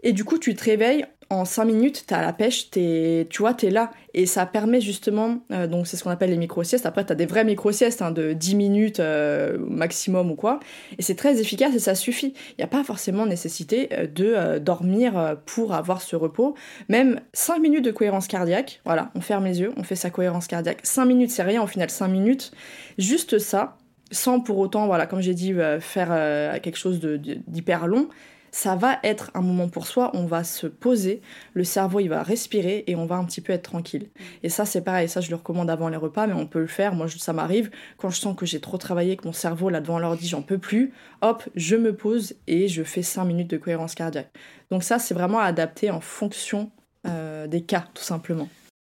[0.03, 3.53] Et du coup, tu te réveilles, en 5 minutes, t'as la pêche, es, tu vois,
[3.53, 3.91] t'es là.
[4.15, 6.87] Et ça permet justement, euh, donc c'est ce qu'on appelle les micro-siestes.
[6.87, 10.61] Après, t'as des vraies micro-siestes hein, de 10 minutes euh, maximum ou quoi.
[10.99, 12.33] Et c'est très efficace et ça suffit.
[12.51, 16.55] Il n'y a pas forcément nécessité euh, de dormir pour avoir ce repos.
[16.89, 20.47] Même 5 minutes de cohérence cardiaque, voilà, on ferme les yeux, on fait sa cohérence
[20.47, 20.81] cardiaque.
[20.85, 22.53] 5 minutes, c'est rien, au final, 5 minutes.
[22.99, 23.77] Juste ça,
[24.11, 28.09] sans pour autant, voilà, comme j'ai dit, euh, faire euh, quelque chose d'hyper long,
[28.57, 31.21] ça va être un moment pour soi, on va se poser,
[31.53, 34.09] le cerveau il va respirer et on va un petit peu être tranquille.
[34.43, 36.67] Et ça c'est pareil, ça je le recommande avant les repas, mais on peut le
[36.67, 39.83] faire, moi ça m'arrive, quand je sens que j'ai trop travaillé, que mon cerveau là
[39.83, 43.59] devant l'ordi j'en peux plus, hop, je me pose et je fais 5 minutes de
[43.59, 44.31] cohérence cardiaque.
[44.71, 46.71] Donc ça c'est vraiment adapté en fonction
[47.07, 48.49] euh, des cas tout simplement.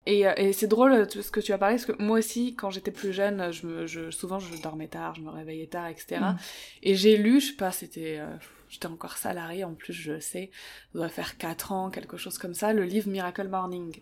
[0.09, 2.71] Euh, et, c'est drôle euh, ce que tu as parlé, parce que moi aussi, quand
[2.71, 6.21] j'étais plus jeune, je souvent je dormais tard, je me réveillais tard, etc.
[6.21, 6.37] Mm.
[6.83, 8.19] Et j'ai lu, je sais pas, c'était...
[8.19, 8.35] Euh,
[8.69, 10.51] j'étais encore salariée, en plus, je sais,
[10.93, 13.97] ça doit faire 4 ans, quelque chose comme ça, le livre Miracle Morning.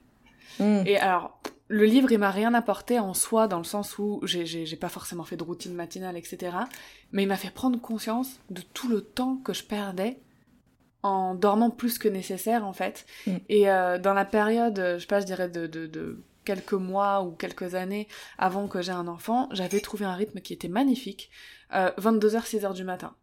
[0.58, 0.82] Mm.
[0.86, 4.76] Et alors, le livre, il m'a rien apporté en soi, dans le sens où j'ai
[4.76, 6.56] pas forcément fait de routine matinale, etc.
[7.12, 10.18] Mais il m'a fait prendre conscience de tout le temps que je perdais
[11.02, 13.06] en dormant plus que nécessaire en fait.
[13.26, 13.36] Mm.
[13.48, 17.32] Et euh, dans la période, je sais pas, je dirais de, de, quelques mois ou
[17.32, 21.30] quelques années avant que j'ai un enfant, j'avais trouvé un rythme qui était magnifique.
[21.72, 23.14] 22h, euh, 6h du matin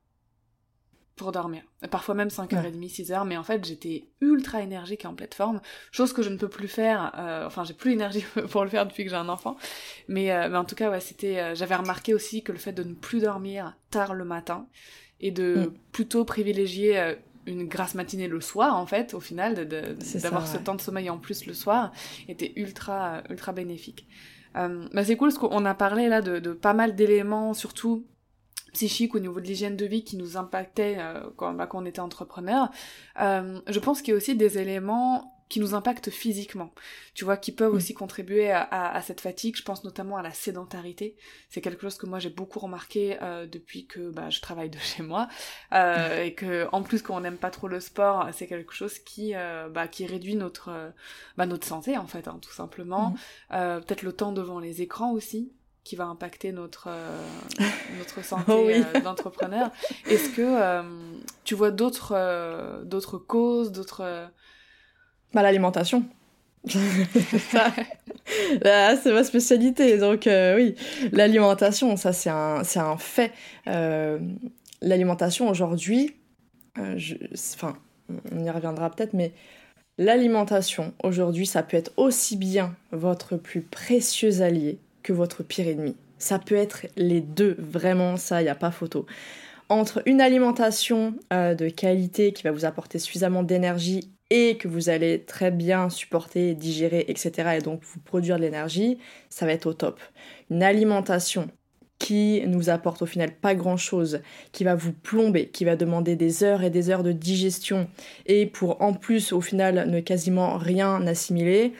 [1.16, 1.62] pour dormir.
[1.92, 6.12] Parfois même 5h30, 6h, mais en fait j'étais ultra énergique et en pleine forme, chose
[6.12, 9.04] que je ne peux plus faire, euh, enfin j'ai plus l'énergie pour le faire depuis
[9.04, 9.56] que j'ai un enfant,
[10.08, 12.96] mais, mais en tout cas ouais, c'était, j'avais remarqué aussi que le fait de ne
[12.96, 14.68] plus dormir tard le matin
[15.20, 15.74] et de mm.
[15.92, 20.82] plutôt privilégier une grasse matinée le soir en fait au final d'avoir ce temps de
[20.82, 21.92] sommeil en plus le soir
[22.28, 24.08] était ultra ultra bénéfique.
[24.56, 28.06] Euh, bah c'est cool parce qu'on a parlé là de, de pas mal d'éléments surtout
[28.74, 31.86] psychiques au niveau de l'hygiène de vie qui nous impactaient euh, quand, bah, quand on
[31.86, 32.70] était entrepreneur.
[33.22, 36.74] Euh, je pense qu'il y a aussi des éléments qui nous impactent physiquement,
[37.14, 37.76] tu vois, qui peuvent mm.
[37.76, 39.56] aussi contribuer à, cette fatigue.
[39.56, 41.16] Je pense notamment à la sédentarité.
[41.48, 44.80] C'est quelque chose que moi j'ai beaucoup remarqué euh, depuis que bah, je travaille de
[44.80, 45.28] chez moi
[45.72, 48.98] euh, et que en plus quand on n'aime pas trop le sport, c'est quelque chose
[48.98, 50.92] qui euh, bah, qui réduit notre
[51.38, 53.14] bah, notre santé en fait, hein, tout simplement.
[53.52, 53.82] Mm.
[53.82, 55.52] Peut-être le temps devant les écrans aussi
[55.84, 56.90] qui va impacter notre
[58.00, 59.70] notre santé oh d'entrepreneur.
[60.08, 60.82] Est-ce que
[61.44, 64.32] tu vois d'autres d'autres causes, d'autres
[65.34, 66.04] bah, l'alimentation.
[68.66, 70.76] C'est ma spécialité, donc euh, oui,
[71.12, 73.32] l'alimentation, ça c'est un, un fait.
[73.68, 74.18] Euh,
[74.82, 76.16] l'alimentation aujourd'hui,
[76.78, 76.98] euh,
[77.54, 77.76] enfin,
[78.32, 79.34] on y reviendra peut-être, mais
[79.98, 85.96] l'alimentation aujourd'hui, ça peut être aussi bien votre plus précieux allié que votre pire ennemi.
[86.18, 89.06] Ça peut être les deux, vraiment, ça, il n'y a pas photo
[89.70, 95.22] entre une alimentation de qualité qui va vous apporter suffisamment d'énergie et que vous allez
[95.22, 97.58] très bien supporter, digérer, etc.
[97.58, 98.98] et donc vous produire de l'énergie,
[99.30, 100.00] ça va être au top.
[100.50, 101.50] Une alimentation
[102.00, 106.16] qui nous apporte au final pas grand chose, qui va vous plomber, qui va demander
[106.16, 107.88] des heures et des heures de digestion
[108.26, 111.74] et pour en plus au final ne quasiment rien assimiler,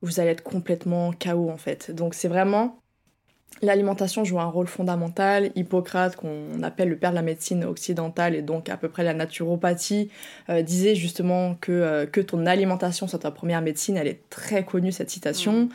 [0.00, 1.90] vous allez être complètement KO en fait.
[1.90, 2.80] Donc c'est vraiment
[3.62, 5.50] L'alimentation joue un rôle fondamental.
[5.56, 9.14] Hippocrate, qu'on appelle le père de la médecine occidentale et donc à peu près la
[9.14, 10.10] naturopathie,
[10.48, 13.96] euh, disait justement que, euh, que ton alimentation soit ta première médecine.
[13.96, 15.64] Elle est très connue, cette citation.
[15.64, 15.68] Mm.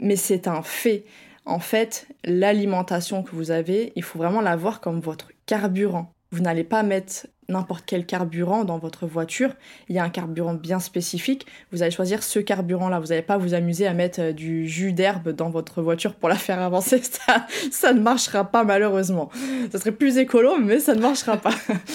[0.00, 1.04] Mais c'est un fait.
[1.44, 6.12] En fait, l'alimentation que vous avez, il faut vraiment la voir comme votre carburant.
[6.32, 9.50] Vous n'allez pas mettre n'importe quel carburant dans votre voiture.
[9.88, 11.46] Il y a un carburant bien spécifique.
[11.72, 12.98] Vous allez choisir ce carburant-là.
[12.98, 16.28] Vous n'allez pas vous amuser à mettre euh, du jus d'herbe dans votre voiture pour
[16.28, 17.00] la faire avancer.
[17.02, 19.30] Ça, ça ne marchera pas malheureusement.
[19.70, 21.54] Ça serait plus écolo, mais ça ne marchera pas.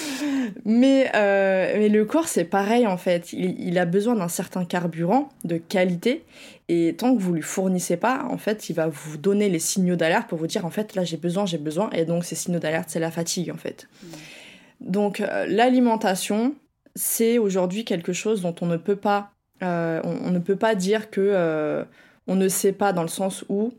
[0.66, 3.34] mais, euh, mais le corps, c'est pareil en fait.
[3.34, 6.24] Il, a besoin d'un certain carburant de qualité.
[6.70, 9.98] Et tant que vous lui fournissez pas, en fait, il va vous donner les signaux
[9.98, 11.90] d'alerte pour vous dire en fait là j'ai besoin, j'ai besoin.
[11.92, 13.88] Et donc ces signaux d'alerte, c'est la fatigue en fait.
[14.04, 14.08] Mmh.
[14.82, 16.56] Donc euh, l'alimentation,
[16.96, 19.32] c'est aujourd'hui quelque chose dont on ne peut pas,
[19.64, 21.86] euh, on, ne peut pas dire que euh,
[22.28, 23.74] on ne sait pas dans le sens où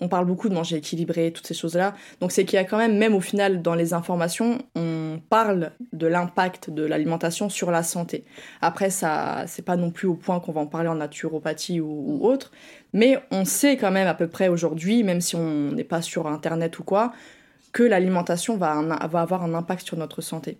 [0.00, 1.94] on parle beaucoup de manger équilibré, toutes ces choses-là.
[2.20, 5.72] Donc c'est qu'il y a quand même, même au final, dans les informations, on parle
[5.92, 8.24] de l'impact de l'alimentation sur la santé.
[8.60, 12.04] Après, ça, c'est pas non plus au point qu'on va en parler en naturopathie ou,
[12.06, 12.52] ou, autre,
[12.92, 16.28] mais on sait quand même à peu près aujourd'hui, même si on n'est pas sur
[16.28, 17.12] Internet ou quoi,
[17.72, 20.58] que l'alimentation va, avoir un impact sur notre santé.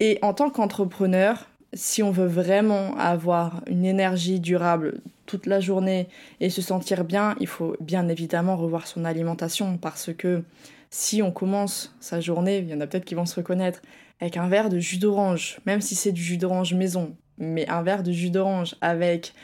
[0.00, 6.08] Et en tant qu'entrepreneur, si on veut vraiment avoir une énergie durable toute la journée
[6.40, 10.44] et se sentir bien, il faut bien évidemment revoir son alimentation parce que
[10.90, 13.82] si on commence sa journée, il y en a peut-être qui vont se reconnaître,
[14.20, 17.82] avec un verre de jus d'orange, même si c'est du jus d'orange maison, mais un
[17.82, 19.34] verre de jus d'orange avec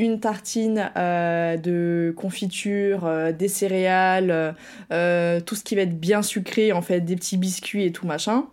[0.00, 4.54] une tartine euh, de confiture, euh, des céréales,
[4.92, 8.06] euh, tout ce qui va être bien sucré, en fait, des petits biscuits et tout
[8.06, 8.46] machin.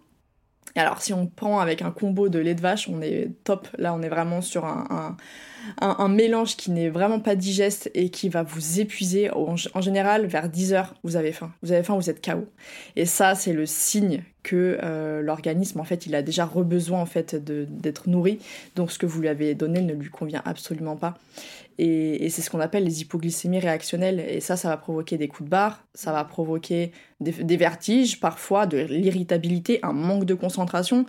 [0.76, 3.68] Alors si on prend avec un combo de lait de vache, on est top.
[3.78, 5.18] Là, on est vraiment sur un, un,
[6.10, 9.30] mélange qui n'est vraiment pas digeste et qui va vous épuiser.
[9.32, 11.52] En, général, vers 10 heures, vous avez faim.
[11.62, 12.46] Vous avez faim, vous êtes KO.
[12.96, 17.06] Et ça, c'est le signe que euh, l'organisme, en fait, il a déjà besoin en
[17.06, 18.40] fait d'être nourri.
[18.76, 21.18] Donc, ce que vous lui avez donné ne lui convient absolument pas.
[21.80, 24.20] Et, c'est ce qu'on appelle les hypoglycémies réactionnelles.
[24.20, 28.66] Et ça, ça va provoquer des coups de barre, ça va provoquer des vertiges, parfois
[28.66, 31.06] de l'irritabilité, un manque de concentration.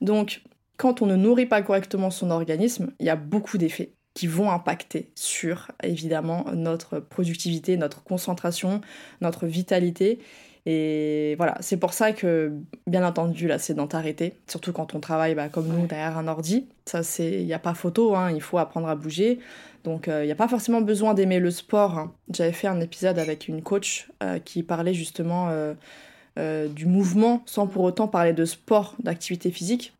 [0.00, 0.42] Donc,
[0.76, 4.50] quand on ne nourrit pas correctement son organisme, il y a beaucoup d'effets qui vont
[4.50, 8.80] impacter sur évidemment notre productivité, notre concentration,
[9.20, 10.18] notre vitalité.
[10.64, 12.52] Et voilà, c'est pour ça que,
[12.86, 17.02] bien entendu, la sédentarité, surtout quand on travaille bah, comme nous derrière un ordi, ça
[17.02, 19.40] c'est, il n'y a pas photo, hein, il faut apprendre à bouger.
[19.82, 21.98] Donc euh, il n'y a pas forcément besoin d'aimer le sport.
[21.98, 22.12] Hein.
[22.32, 27.66] J'avais fait un épisode avec une coach euh, qui parlait justement euh, du mouvement sans
[27.66, 29.94] pour autant parler de sport, d'activité physique.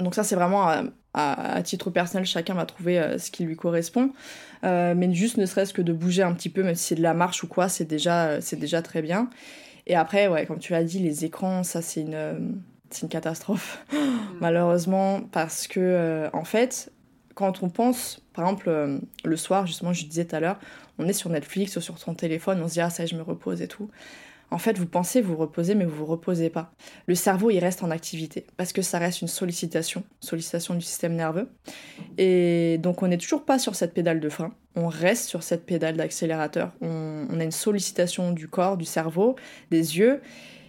[0.00, 0.68] Donc ça c'est vraiment
[1.14, 4.10] à, titre personnel, chacun va trouver euh, ce qui lui correspond.
[4.64, 7.02] Euh, mais juste ne serait-ce que de bouger un petit peu, même si c'est de
[7.02, 9.30] la marche ou quoi, c'est déjà, euh, c'est déjà très bien.
[9.86, 13.84] Et après, ouais, comme tu l'as dit, les écrans, ça c'est une, c'est une catastrophe,
[14.40, 16.90] malheureusement, parce que en fait,
[17.34, 20.58] quand on pense, par exemple, le soir, justement, je disais tout à l'heure,
[20.98, 23.22] on est sur Netflix ou sur son téléphone, on se dit ah ça, je me
[23.22, 23.90] repose et tout
[24.54, 26.70] en fait, vous pensez vous reposer, mais vous vous reposez pas.
[27.08, 31.16] Le cerveau, il reste en activité parce que ça reste une sollicitation, sollicitation du système
[31.16, 31.48] nerveux.
[32.18, 34.54] Et donc, on n'est toujours pas sur cette pédale de frein.
[34.76, 36.70] On reste sur cette pédale d'accélérateur.
[36.80, 39.34] On, a une sollicitation du corps, du cerveau,
[39.72, 40.22] des yeux,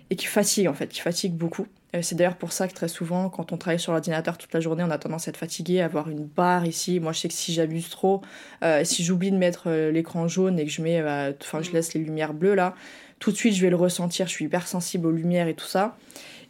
[0.09, 1.67] et qui fatigue en fait, qui fatigue beaucoup.
[2.01, 4.83] C'est d'ailleurs pour ça que très souvent, quand on travaille sur l'ordinateur toute la journée,
[4.83, 6.99] on a tendance à être fatigué, à avoir une barre ici.
[6.99, 8.21] Moi, je sais que si j'abuse trop,
[8.63, 11.93] euh, si j'oublie de mettre euh, l'écran jaune et que je mets, euh, je laisse
[11.93, 12.75] les lumières bleues là,
[13.25, 14.27] tout de suite, je vais le ressentir.
[14.27, 15.97] Je suis hyper sensible aux lumières et tout ça.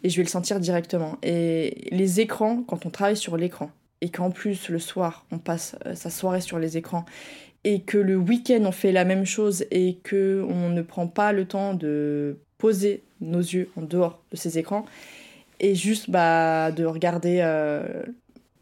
[0.04, 1.16] Et je vais le sentir directement.
[1.22, 3.70] Et les écrans, quand on travaille sur l'écran,
[4.02, 7.06] et qu'en plus, le soir, on passe euh, sa soirée sur les écrans,
[7.64, 11.32] et que le week-end, on fait la même chose, et que on ne prend pas
[11.32, 14.84] le temps de poser nos yeux en dehors de ces écrans,
[15.60, 18.02] et juste bah, de regarder euh,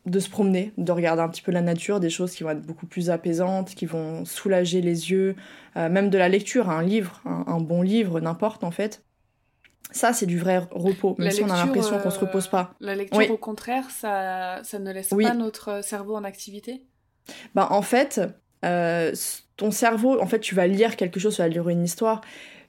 [0.07, 2.63] de se promener, de regarder un petit peu la nature, des choses qui vont être
[2.63, 5.35] beaucoup plus apaisantes, qui vont soulager les yeux,
[5.77, 9.03] euh, même de la lecture, un livre, un, bon livre, n'importe en fait.
[9.91, 12.75] Ça, c'est du vrai repos, même si on a l'impression qu'on se repose pas.
[12.83, 16.83] Euh, la lecture, au contraire, ça, ça ne laisse pas notre cerveau en activité?
[17.55, 18.21] Bah, En fait,
[18.65, 19.13] euh,
[19.57, 22.21] ton cerveau, en fait, tu vas lire quelque chose, tu vas lire une histoire,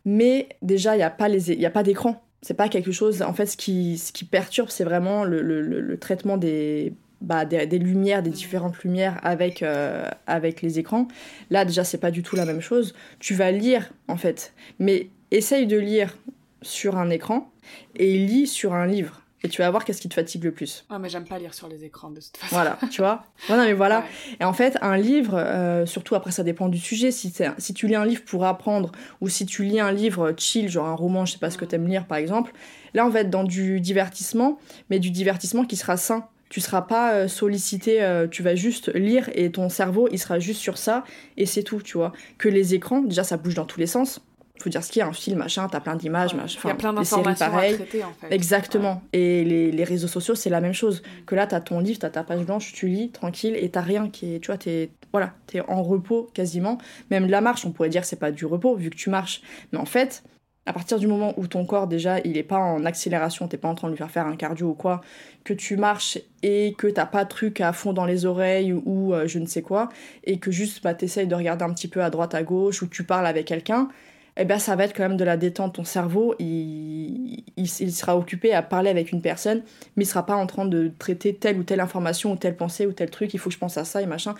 [0.05, 1.65] mais déjà, il n'y a pas, les...
[1.65, 2.21] a pas d'écran.
[2.41, 5.61] C'est pas quelque chose, en fait, ce qui, ce qui perturbe, c'est vraiment le, le,
[5.61, 11.07] le, traitement des bah, des, lumières, des différentes lumières avec, euh, avec les écrans.
[11.49, 12.93] Là, déjà, c'est pas du tout la même chose.
[13.19, 16.15] Tu vas lire, en fait, mais essaye de lire
[16.61, 17.51] sur un écran
[17.95, 19.21] et lis sur un livre.
[19.43, 20.85] et tu vas voir qu'est-ce qui te fatigue le plus.
[20.89, 22.55] Ah, mais j'aime pas lire sur les écrans de toute façon.
[22.55, 23.25] Voilà, tu vois.
[23.49, 24.03] non, mais voilà.
[24.39, 27.11] Et en fait, un livre, euh, surtout après, ça dépend du sujet.
[27.11, 28.91] Si, si tu lis un livre pour apprendre
[29.21, 31.65] ou si tu lis un livre chill, genre un roman, je sais pas ce que
[31.65, 32.53] t'aimes lire par exemple,
[32.95, 34.59] là on va être dans du divertissement,
[34.89, 36.27] mais du divertissement qui sera sain.
[36.55, 40.39] Tu seras pas euh, sollicité, euh, tu vas juste lire et ton cerveau il sera
[40.39, 41.03] juste sur ça
[41.35, 42.13] et c'est tout, tu vois.
[42.37, 44.21] Que les écrans, déjà ça bouge dans tous les sens
[44.61, 46.61] faut dire ce qu'il y a, un film, machin, t'as plein d'images, machin.
[46.63, 48.33] Il y a plein d'informations à traiter, en fait.
[48.33, 49.01] Exactement.
[49.11, 51.01] Et les, les, réseaux sociaux, c'est la même chose.
[51.01, 51.25] Mm.
[51.25, 54.09] Que là, t'as ton livre, t'as ta page blanche, tu lis, tranquille, et t'as rien
[54.09, 56.77] qui est, tu vois, t'es, voilà, t'es en repos quasiment.
[57.11, 59.41] Même la marche, on pourrait dire c'est pas du repos, vu que tu marches.
[59.73, 60.23] Mais en fait,
[60.65, 63.67] à partir du moment où ton corps, déjà, il est pas en accélération, t'es pas
[63.67, 65.01] en train de lui faire faire un cardio ou quoi,
[65.43, 69.13] que tu marches et que t'as pas de truc à fond dans les oreilles ou,
[69.13, 69.89] euh, je ne sais quoi,
[70.23, 72.87] et que juste, bah, t'essayes de regarder un petit peu à droite, à gauche, ou
[72.87, 73.89] tu parles avec quelqu'un,
[74.37, 75.75] eh ben ça va être quand même de la détente.
[75.75, 79.63] Ton cerveau, il, il, sera occupé à parler avec une personne,
[79.95, 82.85] mais il sera pas en train de traiter telle ou telle information ou telle pensée
[82.85, 83.33] ou tel truc.
[83.33, 84.35] Il faut que je pense à ça et machin.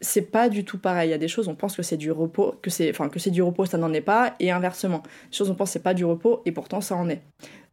[0.00, 1.08] C'est pas du tout pareil.
[1.08, 3.18] Il y a des choses, on pense que c'est du repos, que c'est, enfin que
[3.18, 5.02] c'est du repos, ça n'en est pas, et inversement.
[5.30, 7.22] Des choses, on pense que c'est pas du repos, et pourtant ça en est.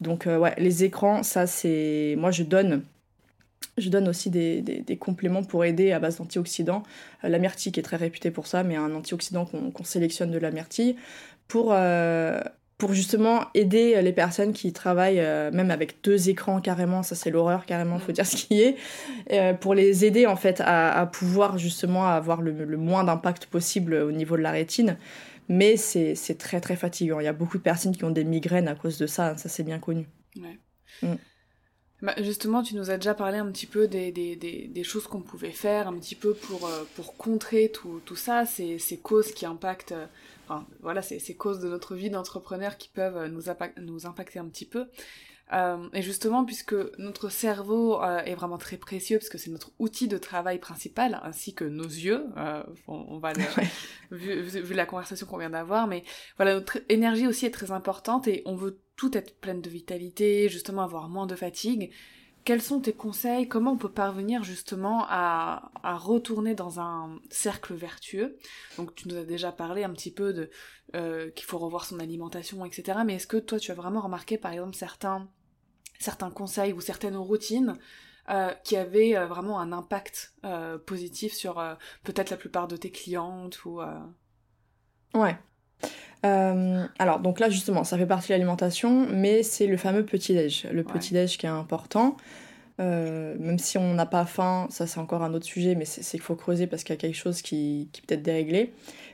[0.01, 2.83] Donc euh, ouais, les écrans, ça c'est, moi je donne
[3.77, 6.83] je donne aussi des, des, compléments pour aider à base d'antioxydants.
[7.23, 10.37] Euh, la myrtille qui est très réputée pour ça, mais un antioxydant qu'on sélectionne de
[10.37, 10.95] la myrtille
[11.47, 12.39] pour, euh,
[12.77, 17.29] pour justement aider les personnes qui travaillent euh, même avec deux écrans carrément, ça c'est
[17.29, 18.75] l'horreur carrément, faut dire ce qui est,
[19.31, 24.11] euh, pour les aider en fait à, pouvoir justement avoir le, moins d'impact possible au
[24.11, 24.97] niveau de la rétine.
[25.47, 27.19] Mais c'est très très fatigant.
[27.19, 29.47] Il y a beaucoup de personnes qui ont des migraines à cause de ça, ça
[29.47, 30.07] c'est bien connu.
[30.35, 30.59] Ouais.
[31.03, 31.15] Mm.
[32.01, 35.21] Bah, justement, tu nous as déjà parlé un petit peu des, des, des, choses qu'on
[35.21, 39.45] pouvait faire, un petit peu pour, pour contrer tout, tout ça, ces, ces causes qui
[39.45, 39.95] impactent
[40.81, 43.43] voilà, c'est ces causes de notre vie d'entrepreneur qui peuvent nous,
[43.77, 44.87] nous impacter un petit peu.
[45.53, 50.07] Euh, et justement, puisque notre cerveau euh, est vraiment très précieux, puisque c'est notre outil
[50.07, 53.33] de travail principal, ainsi que nos yeux, euh, on, va
[54.11, 56.03] vu, vu, la conversation qu'on vient d'avoir, mais
[56.37, 60.49] voilà, notre énergie aussi est très importante et on veut tout être pleine de vitalité,
[60.49, 61.91] justement avoir moins de fatigue.
[62.45, 63.47] Quels sont tes conseils?
[63.47, 68.37] Comment on peut parvenir justement à, retourner dans un cercle vertueux?
[68.77, 70.51] Donc tu nous as déjà parlé un petit peu de
[70.95, 72.99] euh, qu'il faut revoir son alimentation, etc.
[73.03, 75.27] Mais est-ce que toi tu as vraiment remarqué par exemple certains,
[76.35, 77.79] conseils ou certaines routines
[78.29, 80.35] euh, qui avaient euh, vraiment un impact
[80.85, 81.55] positif sur
[82.03, 83.81] peut-être la plupart de tes clientes ou
[85.15, 85.35] Ouais.
[86.23, 90.67] Alors, donc là, justement, ça fait partie de l'alimentation, mais c'est le fameux petit-déj.
[90.71, 92.17] Le petit-déj qui est important.
[92.81, 96.03] Euh, même si on n'a pas faim, ça c'est encore un autre sujet, mais c'est
[96.03, 98.73] qu'il faut creuser parce qu'il y a quelque chose qui, qui peut être déréglé.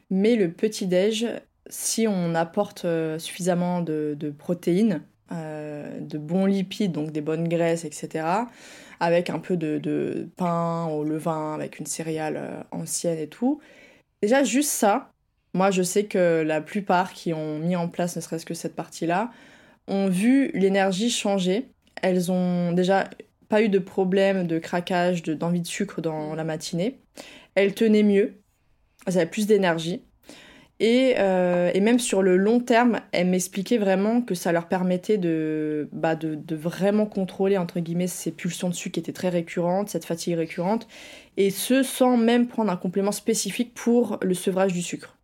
[0.10, 1.28] Mais le petit-déj,
[1.68, 5.02] si on apporte euh, suffisamment de, de protéines,
[5.32, 8.26] euh, de bons lipides, donc des bonnes graisses, etc.,
[9.00, 13.60] avec un peu de, de pain au levain, avec une céréale ancienne et tout,
[14.22, 15.11] déjà juste ça,
[15.54, 18.76] moi je sais que la plupart qui ont mis en place ne serait-ce que cette
[18.76, 19.32] partie-là,
[19.88, 21.68] ont vu l'énergie changer.
[22.02, 23.10] Elles ont déjà
[23.50, 27.00] pas eu de problème de craquage, d'envie de, sucre dans la matinée.
[27.56, 28.36] Elle tenait mieux,
[29.06, 30.04] elle avait plus d'énergie.
[30.80, 35.18] Et, euh, même sur le long terme, elle m'expliquait vraiment que ça leur permettait
[35.92, 39.90] bah de, de, vraiment contrôler, entre guillemets, ces pulsions de sucre qui étaient très récurrentes,
[39.90, 40.88] cette fatigue récurrente,
[41.38, 45.21] et ce sans même prendre un complément spécifique pour le sevrage du sucre.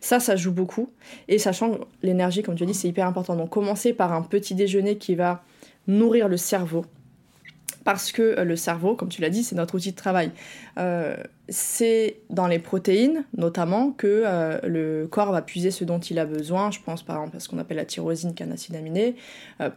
[0.00, 0.90] Ça, ça joue beaucoup.
[1.28, 3.36] Et sachant l'énergie, comme tu dit, c'est hyper important.
[3.36, 5.42] Donc commencer par un petit déjeuner qui va
[5.86, 6.84] nourrir le cerveau,
[7.88, 10.30] parce que euh, le cerveau, comme tu l'as dit, c'est notre outil de travail.
[10.76, 11.16] Euh,
[11.48, 16.26] c'est dans les protéines, notamment, que euh, le corps va puiser ce dont il a
[16.26, 16.70] besoin.
[16.70, 19.16] Je pense par exemple à ce qu'on appelle la tyrosine, qui est un acide aminé,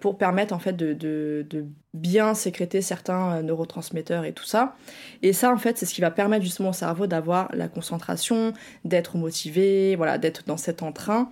[0.01, 1.45] pour permettre en fait de,
[1.93, 4.75] bien sécréter certains neurotransmetteurs et tout ça.
[5.21, 8.51] Et ça, en fait, c'est ce qui va permettre justement au cerveau d'avoir la concentration,
[8.83, 11.29] d'être motivé, voilà, d'être dans cet entrain.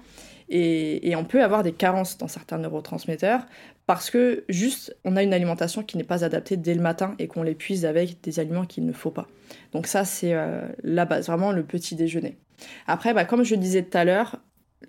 [0.52, 3.42] Et, et, on peut avoir des carences dans certains neurotransmetteurs
[3.90, 7.26] parce que juste on a une alimentation qui n'est pas adaptée dès le matin et
[7.26, 9.26] qu'on l'épuise avec des aliments qu'il ne faut pas.
[9.74, 12.38] Donc ça c'est euh, la base, vraiment le petit déjeuner.
[12.86, 14.36] Après, bah, comme je disais tout à l'heure,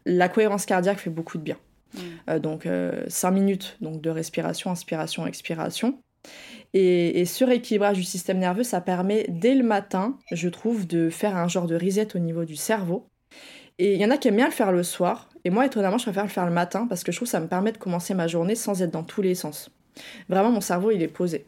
[0.04, 1.56] la cohérence cardiaque fait beaucoup de bien.
[1.94, 1.98] Mm.
[2.28, 5.98] Euh, donc 5 euh, minutes donc, de respiration, inspiration, expiration.
[6.74, 11.08] Et, et, ce rééquilibrage du système nerveux, ça permet dès le matin, je trouve, de
[11.08, 13.09] faire un genre de reset au niveau du cerveau.
[13.80, 15.96] Et il y en a qui aiment bien le faire le soir, et moi, étonnamment,
[15.96, 17.78] je préfère le faire le matin parce que je trouve que ça me permet de
[17.78, 19.70] commencer ma journée sans être dans tous les sens.
[20.28, 21.46] Vraiment, mon cerveau, il est posé.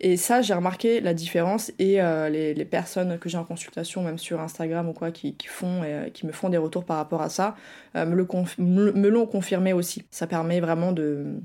[0.00, 4.16] Et ça, j'ai remarqué la différence et euh, les, personnes que j'ai en consultation, même
[4.16, 7.28] sur Instagram ou quoi, qui, font et, qui me font des retours par rapport à
[7.28, 7.56] ça,
[7.94, 10.06] euh, me l'ont confirmé aussi.
[10.10, 11.42] Ça permet vraiment de,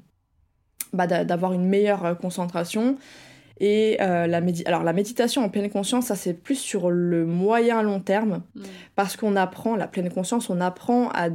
[0.93, 2.95] bah, d'avoir une meilleure concentration.
[3.63, 7.99] Et la, Alors, la méditation en pleine conscience, ça c'est plus sur le moyen long
[7.99, 8.61] terme, mm.
[8.95, 11.29] parce qu'on apprend, la pleine conscience, on apprend à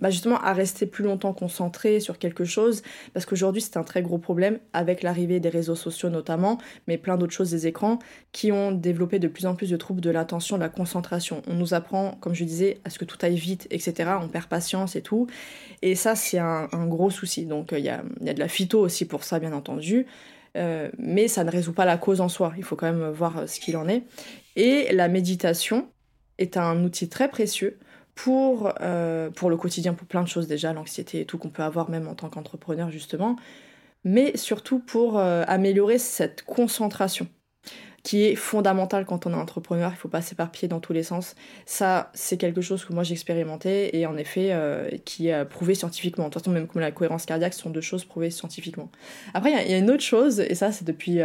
[0.00, 2.82] bah justement à rester plus longtemps concentré sur quelque chose,
[3.12, 7.16] parce qu'aujourd'hui c'est un très gros problème avec l'arrivée des réseaux sociaux notamment, mais plein
[7.16, 7.98] d'autres choses des écrans,
[8.32, 11.42] qui ont développé de plus en plus de troubles de l'attention, de la concentration.
[11.46, 14.12] On nous apprend, comme je disais, à ce que tout aille vite, etc.
[14.22, 15.26] On perd patience et tout,
[15.82, 17.46] et ça c'est un, gros souci.
[17.46, 20.06] Donc il y a, y, a, de la phyto aussi pour ça, bien entendu.
[20.56, 23.48] Euh, mais ça ne résout pas la cause en soi, il faut quand même voir
[23.48, 24.04] ce qu'il en est.
[24.56, 25.88] Et la méditation
[26.38, 27.78] est un outil très précieux
[28.14, 31.62] pour, euh, pour le quotidien, pour plein de choses déjà, l'anxiété et tout qu'on peut
[31.62, 33.36] avoir même en tant qu'entrepreneur justement,
[34.04, 37.28] mais surtout pour euh, améliorer cette concentration
[38.02, 41.34] qui est fondamentale quand on est entrepreneur, il faut pas s'éparpiller dans tous les sens.
[41.66, 45.74] Ça, c'est quelque chose que moi j'ai expérimenté et en effet euh, qui est prouvé
[45.74, 46.24] scientifiquement.
[46.24, 48.90] De toute façon, même comme la cohérence cardiaque, ce sont deux choses prouvées scientifiquement.
[49.34, 51.20] Après, il y, a une autre chose, et ça c'est depuis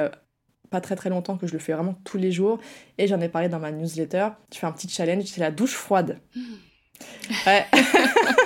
[0.69, 2.59] pas très très longtemps que je le fais vraiment tous les jours,
[2.97, 5.73] et j'en ai parlé dans ma newsletter, je fais un petit challenge, c'est la douche
[5.73, 6.19] froide.
[6.35, 6.41] Mmh.
[7.47, 7.65] Ouais.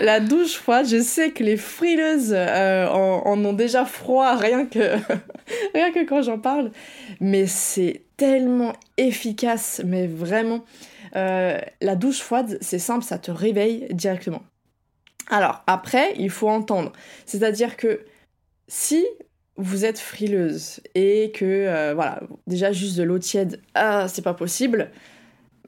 [0.00, 6.04] la douche froide, je sais que les frileuses euh, en, ont déjà froid rien que,
[6.06, 6.70] quand j'en parle,
[7.20, 10.64] mais c'est tellement efficace, mais vraiment.
[11.16, 14.42] Euh, la douche froide, c'est simple, ça te réveille directement.
[15.28, 16.92] Alors, après, il faut entendre.
[17.26, 18.00] C'est-à-dire que
[18.68, 19.04] si
[19.56, 24.34] vous êtes frileuse et que, euh, voilà, déjà juste de l'eau tiède, ah, c'est pas
[24.34, 24.90] possible,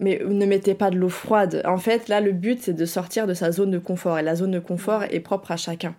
[0.01, 1.63] mais ne mettez pas de l'eau froide.
[1.65, 4.19] En fait, là, le but, c'est de sortir de sa zone de confort.
[4.19, 5.95] Et la zone de confort est propre à chacun.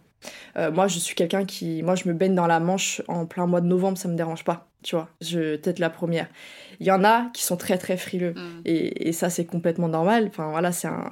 [0.57, 1.83] Euh, moi, je suis quelqu'un qui.
[1.83, 4.43] Moi, je me baigne dans la Manche en plein mois de novembre, ça me dérange
[4.43, 4.67] pas.
[4.83, 6.27] Tu vois, je peut-être la première.
[6.79, 8.33] Il y en a qui sont très très frileux.
[8.33, 8.61] Mm.
[8.65, 10.27] Et, ça, c'est complètement normal.
[10.27, 11.09] Enfin, voilà, c'est un,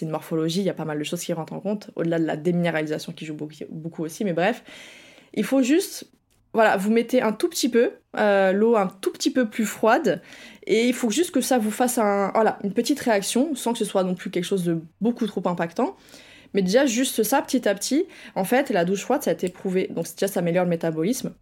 [0.00, 0.60] une morphologie.
[0.60, 1.90] Il y a pas mal de choses qui rentrent en compte.
[1.96, 4.24] Au-delà de la déminéralisation qui joue beaucoup, beaucoup aussi.
[4.24, 4.62] Mais bref,
[5.34, 6.10] il faut juste
[6.52, 10.22] voilà, vous mettez un tout petit peu, euh, l'eau un tout petit peu plus froide,
[10.66, 12.32] et il faut juste que ça vous fasse un,
[12.64, 15.96] une petite réaction, sans que ce soit non plus quelque chose de beaucoup trop impactant.
[16.54, 19.48] Mais déjà, juste ça, petit à petit, en fait, la douche froide, ça a été
[19.48, 19.88] prouvé.
[19.90, 21.32] Donc déjà, ça améliore le métabolisme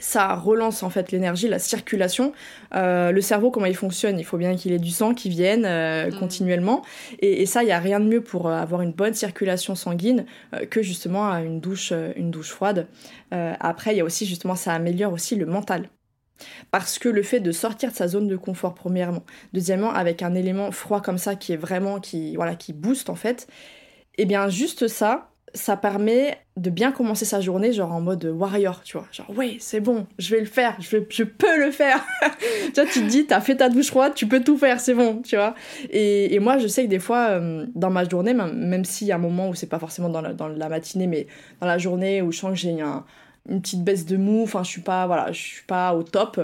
[0.00, 2.32] ça relance en fait l'énergie, la circulation.
[2.74, 5.64] Euh, le cerveau, comment il fonctionne Il faut bien qu'il ait du sang qui vienne
[5.64, 6.18] euh, mm.
[6.18, 6.82] continuellement.
[7.20, 10.24] Et, ça, il n'y a rien de mieux pour euh, avoir une bonne circulation sanguine
[10.70, 12.86] que justement une douche, une douche froide.
[13.30, 15.88] après, il y a aussi justement, ça améliore aussi le mental.
[16.70, 20.34] Parce que le fait de sortir de sa zone de confort, premièrement, deuxièmement, avec un
[20.34, 23.46] élément froid comme ça qui est vraiment, qui, voilà, qui booste en fait,
[24.16, 28.24] et eh bien juste ça, ça permet de bien commencer sa journée, genre en mode
[28.24, 29.06] warrior, tu vois.
[29.12, 32.04] Genre, ouais, c'est bon, je vais le faire, je, je peux le faire.
[32.66, 34.94] tu vois, tu te dis, t'as fait ta douche froide, tu peux tout faire, c'est
[34.94, 35.54] bon, tu vois.
[35.90, 39.12] Et, et, moi, je sais que des fois, euh, dans ma journée, même, s'il y
[39.12, 41.26] a un moment où c'est pas forcément dans la, dans la, matinée, mais
[41.60, 42.70] dans la journée où je sens que j'ai
[43.48, 46.36] une petite baisse de mou, enfin, je suis pas, voilà, je suis pas au top.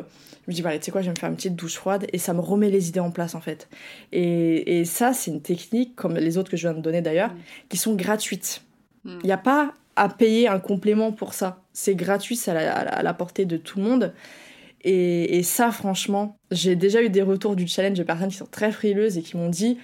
[0.46, 2.07] Je me dis, voilà, tu sais quoi, je vais me faire une petite douche froide
[2.12, 3.68] et ça me remet les idées en place, en fait.
[4.12, 7.30] Et, et ça, c'est une technique, comme les autres que je viens de donner d'ailleurs,
[7.30, 7.38] mm.
[7.68, 8.62] qui sont gratuites
[9.07, 11.62] il n'y a pas à payer un complément pour ça.
[11.72, 14.12] C'est gratuit, c'est à, la, portée de tout le monde.
[14.82, 18.70] Et, ça, franchement, j'ai déjà eu des retours du challenge de personnes qui sont très
[18.70, 19.78] frileuses et qui m'ont dit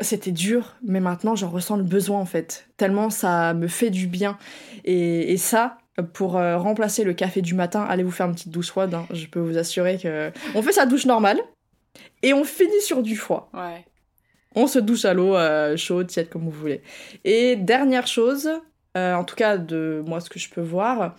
[0.00, 2.66] c'était dur, mais maintenant j'en ressens le besoin en fait.
[2.76, 4.36] Tellement ça me fait du bien.
[4.84, 5.78] Et, ça,
[6.12, 8.92] pour euh, remplacer le café du matin, allez vous faire une petite douche froide.
[8.92, 9.06] Hein.
[9.12, 10.32] Je peux vous assurer que.
[10.56, 11.40] On fait sa douche normale
[12.22, 13.50] et on finit sur du froid.
[13.54, 13.84] Ouais.
[14.54, 16.82] On se douche à l'eau euh, chaude, tiède, comme vous voulez.
[17.24, 18.48] Et dernière chose,
[18.96, 21.16] euh, en tout cas de moi ce que je peux voir,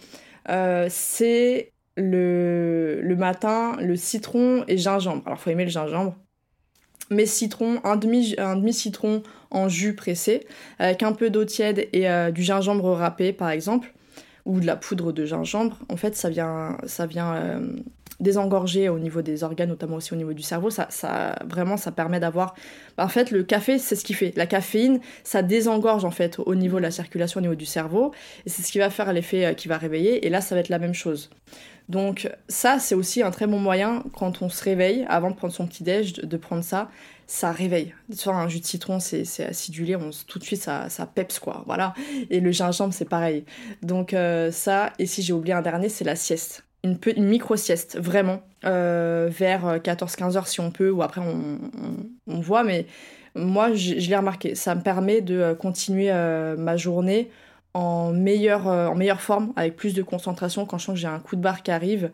[0.50, 5.24] euh, c'est le, matin, le citron et gingembre.
[5.26, 6.16] Alors faut aimer le gingembre.
[7.12, 9.22] Mais citron, un demi, un demi citron
[9.52, 10.48] en jus pressé,
[10.80, 13.94] avec un peu d'eau tiède et du gingembre râpé par exemple,
[14.46, 15.78] ou de la poudre de gingembre.
[15.90, 17.62] En fait, ça vient, ça vient
[18.20, 20.70] désengorger au niveau des organes, notamment aussi au niveau du cerveau.
[20.70, 22.56] Ça, ça vraiment, ça permet d'avoir.
[22.98, 24.34] En fait, le café, c'est ce qui fait.
[24.36, 28.14] La caféine, ça désengorge en fait au niveau de la circulation, au niveau du cerveau,
[28.46, 30.26] et c'est ce qui va faire l'effet euh, qui va réveiller.
[30.26, 31.30] Et là, ça va être la même chose.
[31.90, 35.54] Donc ça, c'est aussi un très bon moyen quand on se réveille, avant de prendre
[35.54, 36.90] son petit déj, de, prendre ça.
[37.28, 37.94] Ça réveille.
[38.14, 41.64] Soit un jus de citron, c'est acidulé, on, tout de suite ça, ça peps quoi,
[41.66, 41.94] voilà.
[42.30, 43.46] Et le gingembre, c'est pareil.
[43.82, 48.42] Donc euh, ça, et si j'ai oublié un dernier, c'est la sieste une, micro-sieste, vraiment,
[48.66, 52.86] euh, vers 14-15 heures si on peut, ou après on, voit, mais
[53.36, 57.30] moi je, l'ai remarqué, ça me permet de euh, continuer euh, ma journée
[57.74, 61.20] en meilleure, en meilleure forme, avec plus de concentration quand je sens que j'ai un
[61.20, 62.10] coup de barre qui arrive.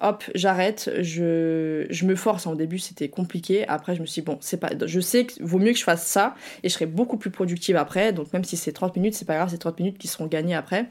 [0.00, 2.46] Hop, j'arrête, je, je me force.
[2.46, 3.68] Au début, c'était compliqué.
[3.68, 5.84] Après, je me suis dit, bon, c'est pas, je sais qu'il vaut mieux que je
[5.84, 8.14] fasse ça et je serai beaucoup plus productive après.
[8.14, 10.54] Donc, même si c'est 30 minutes, c'est pas grave, c'est 30 minutes qui seront gagnées
[10.54, 10.86] après.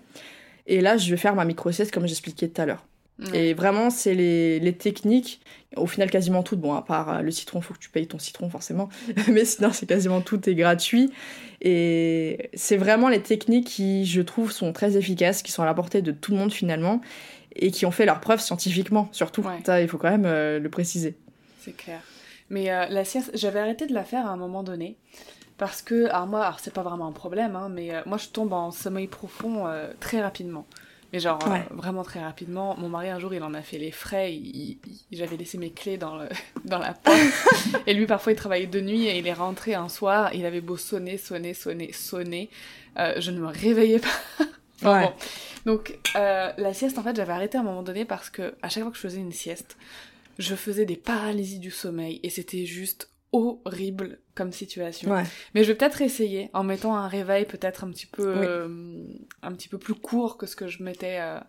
[0.67, 2.85] Et là, je vais faire ma micro-sieste comme j'expliquais tout à l'heure.
[3.33, 5.39] Et vraiment, c'est les, les, techniques,
[5.75, 8.17] au final quasiment toutes, bon, à part euh, le citron, faut que tu payes ton
[8.17, 8.89] citron forcément,
[9.27, 11.11] mais sinon c'est quasiment tout est gratuit.
[11.61, 15.73] Et c'est vraiment les techniques qui, je trouve, sont très efficaces, qui sont à la
[15.75, 17.01] portée de tout le monde finalement,
[17.55, 19.45] et qui ont fait leurs preuves scientifiquement, surtout.
[19.63, 21.15] Ça, il faut quand même euh, le préciser.
[21.61, 22.01] C'est clair.
[22.49, 24.97] Mais euh, la sieste, j'avais arrêté de la faire à un moment donné.
[25.59, 28.53] Parce que, alors moi, alors c'est pas vraiment un problème, hein, mais moi je tombe
[28.53, 29.65] en sommeil profond
[29.99, 30.65] très rapidement.
[31.13, 33.91] Mais genre, euh, vraiment très rapidement, mon mari un jour, il en a fait les
[33.91, 34.35] frais.
[35.11, 36.27] J'avais laissé mes clés dans, le,
[36.65, 37.19] dans la porte.
[37.87, 40.33] et lui, parfois, il travaillait de nuit et il est rentré un soir.
[40.33, 42.49] Il avait beau sonner, sonner, sonner, sonner.
[42.97, 44.91] Euh, je ne me réveillais pas.
[44.91, 45.13] ouais.
[45.67, 48.69] Donc, euh, la sieste, en fait, j'avais arrêté à un moment donné parce que à
[48.69, 49.77] chaque fois que je faisais une sieste,
[50.39, 55.11] je faisais des paralysies du sommeil et c'était juste horrible comme situation.
[55.53, 58.67] Mais je vais peut-être essayer en mettant un réveil peut-être un petit peu euh,
[59.41, 61.39] un petit peu plus court que ce que je mettais euh,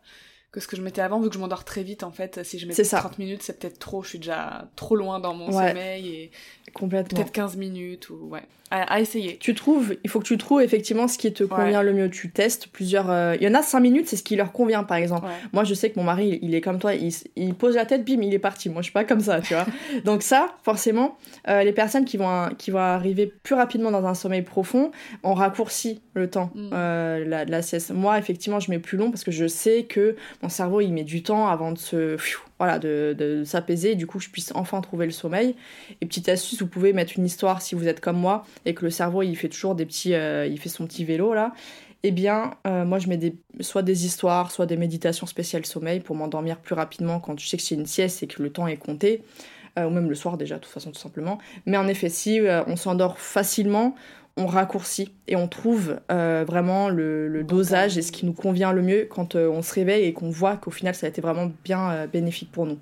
[0.55, 2.61] que ce que je mettais avant vu que je m'endors très vite en fait si
[2.61, 6.07] je mettais 30 minutes c'est peut-être trop je suis déjà trop loin dans mon sommeil
[6.07, 6.31] et
[6.73, 9.37] complètement peut-être 15 minutes ou ouais à, essayer.
[9.39, 12.11] Tu trouves, il faut que tu trouves effectivement ce qui te convient le mieux.
[12.11, 13.11] Tu testes plusieurs.
[13.11, 15.27] Euh, il y en a 5 minutes, c'est ce qui leur convient par exemple.
[15.53, 18.23] Moi je sais que mon mari il est comme toi, il, pose la tête, bim,
[18.23, 18.69] il est parti.
[18.69, 19.67] Moi je suis pas comme ça, tu vois.
[20.05, 21.17] Donc ça, forcément,
[21.49, 24.91] euh, les personnes qui vont, qui vont arriver plus rapidement dans un sommeil profond,
[25.23, 26.71] on raccourcit le temps mm.
[26.73, 27.93] euh, la sieste.
[27.93, 31.05] Moi effectivement je mets plus long parce que je sais que mon cerveau il met
[31.05, 32.19] du temps avant de se
[32.59, 35.57] voilà, de, de s'apaiser, du coup je puisse enfin trouver le sommeil.
[36.01, 38.85] Et petite astuce, vous pouvez mettre une histoire si vous êtes comme moi et que
[38.85, 41.53] le cerveau il fait toujours des petits, euh, il fait son petit vélo là.
[42.03, 46.01] Eh bien, euh, moi je mets des, soit des histoires, soit des méditations spéciales sommeil
[46.01, 48.67] pour m'endormir plus rapidement quand je sais que c'est une sieste et que le temps
[48.67, 49.23] est compté.
[49.79, 51.39] Euh, ou même le soir déjà, de toute façon, tout simplement.
[51.67, 52.39] Mais en effet, si
[52.69, 53.97] on s'endort facilement,
[54.37, 59.07] on raccourcit et on trouve vraiment le, dosage et ce qui nous convient le mieux
[59.09, 62.51] quand on se réveille et qu'on voit qu'au final ça a été vraiment bien bénéfique
[62.51, 62.79] pour nous.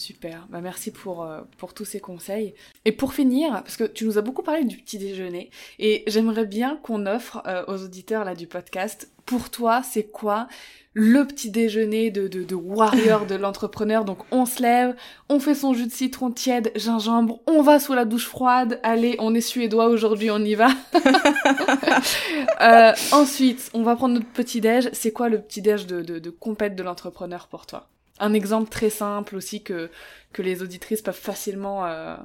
[0.00, 2.54] Super, bah merci pour, euh, pour tous ces conseils.
[2.86, 6.46] Et pour finir, parce que tu nous as beaucoup parlé du petit déjeuner, et j'aimerais
[6.46, 10.48] bien qu'on offre euh, aux auditeurs là du podcast, pour toi, c'est quoi
[10.92, 14.96] le petit déjeuner de, de, de warrior de l'entrepreneur Donc on se lève,
[15.28, 19.16] on fait son jus de citron tiède, gingembre, on va sous la douche froide, allez,
[19.20, 20.68] on est suédois aujourd'hui, on y va.
[22.60, 24.90] euh, ensuite, on va prendre notre petit déj.
[24.92, 27.88] C'est quoi le petit déj de, de, de compète de l'entrepreneur pour toi?
[28.18, 29.90] Un exemple très simple aussi que,
[30.32, 32.16] que les auditrices peuvent facilement, euh,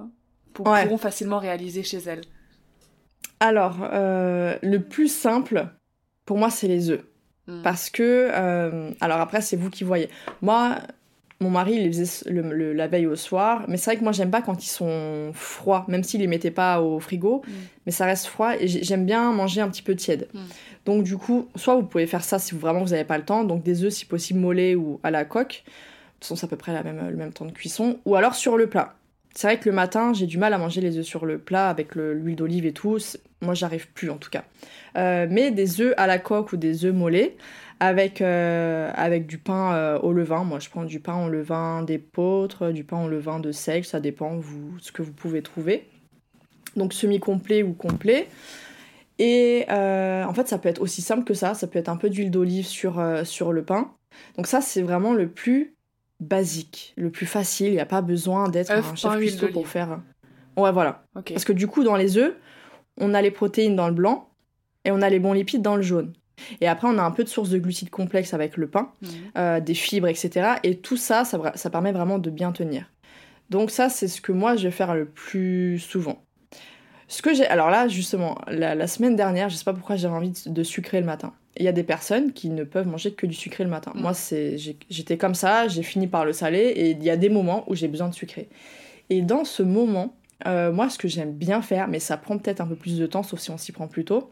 [0.54, 2.24] pourront facilement réaliser chez elles
[3.40, 5.68] Alors, euh, le plus simple,
[6.26, 7.06] pour moi, c'est les œufs.
[7.48, 7.62] Hmm.
[7.62, 10.10] Parce que, euh, alors après, c'est vous qui voyez.
[10.42, 10.78] Moi,
[11.40, 14.12] mon mari, il les faisait le, la veille au soir, mais c'est vrai que moi,
[14.12, 17.52] j'aime pas quand ils sont froids, même s'il les mettait pas au frigo, hmm.
[17.86, 20.28] mais ça reste froid et j'aime bien manger un petit peu tiède.
[20.34, 20.40] Hmm.
[20.86, 23.26] Donc du coup, soit vous pouvez faire ça si vous, vraiment vous n'avez pas le
[23.26, 25.64] temps, donc des œufs si possible mollets ou à la coque.
[25.66, 28.00] De toute façon, c'est à peu près la même, le même temps de cuisson.
[28.06, 28.96] Ou alors sur le plat.
[29.38, 31.70] C'est vrai que le matin, j'ai du mal à manger les œufs sur le plat
[31.70, 32.98] avec l'huile d'olive et tout.
[33.42, 34.46] Moi, j'arrive plus en tout cas.
[34.98, 37.36] Euh, mais des œufs à la coque ou des œufs mollets
[37.82, 40.46] avec, euh, avec du pain euh, au levain.
[40.46, 44.00] Moi, je prends du pain au levain d'épeautre, du pain au levain de seigle, ça
[44.00, 45.86] dépend vous, ce que vous pouvez trouver.
[46.78, 48.30] Donc semi-complet ou complet.
[49.20, 51.54] Et en fait, ça peut être aussi simple que ça.
[51.56, 53.92] Ça peut être un peu d'huile d'olive sur, sur le pain.
[54.38, 55.75] Donc ça, c'est vraiment le plus
[56.26, 57.68] basique, le plus facile.
[57.68, 60.00] Il n'y a pas besoin d'être un chef cuistot pour faire...
[60.58, 61.04] Ouais, voilà.
[61.14, 62.34] Parce que du coup, dans les œufs,
[62.98, 64.30] on a les protéines dans le blanc
[64.86, 66.14] et on a les bons lipides dans le jaune.
[66.62, 69.10] Et après, on a un peu de source de glucides complexes avec le pain, mhm.
[69.38, 70.56] euh, des fibres, etc.
[70.64, 72.92] Et tout ça, ça, ça permet vraiment de bien tenir.
[73.50, 76.26] Donc ça, c'est ce que moi, je vais faire le plus souvent.
[77.08, 80.34] Ce que j'ai, alors là, justement, la, semaine dernière, je sais pas pourquoi j'avais envie
[80.46, 81.34] de, sucrer le matin.
[81.58, 83.92] Il y a des personnes qui ne peuvent manger que du sucré le matin.
[83.96, 84.02] Mm.
[84.02, 84.58] Moi, c'est,
[84.90, 87.76] j'étais comme ça, j'ai fini par le salé, et il y a des moments où
[87.76, 88.50] j'ai besoin de sucrer.
[89.10, 90.16] Et dans ce moment,
[90.48, 93.06] euh, moi, ce que j'aime bien faire, mais ça prend peut-être un peu plus de
[93.06, 94.32] temps, sauf si on s'y prend plus tôt,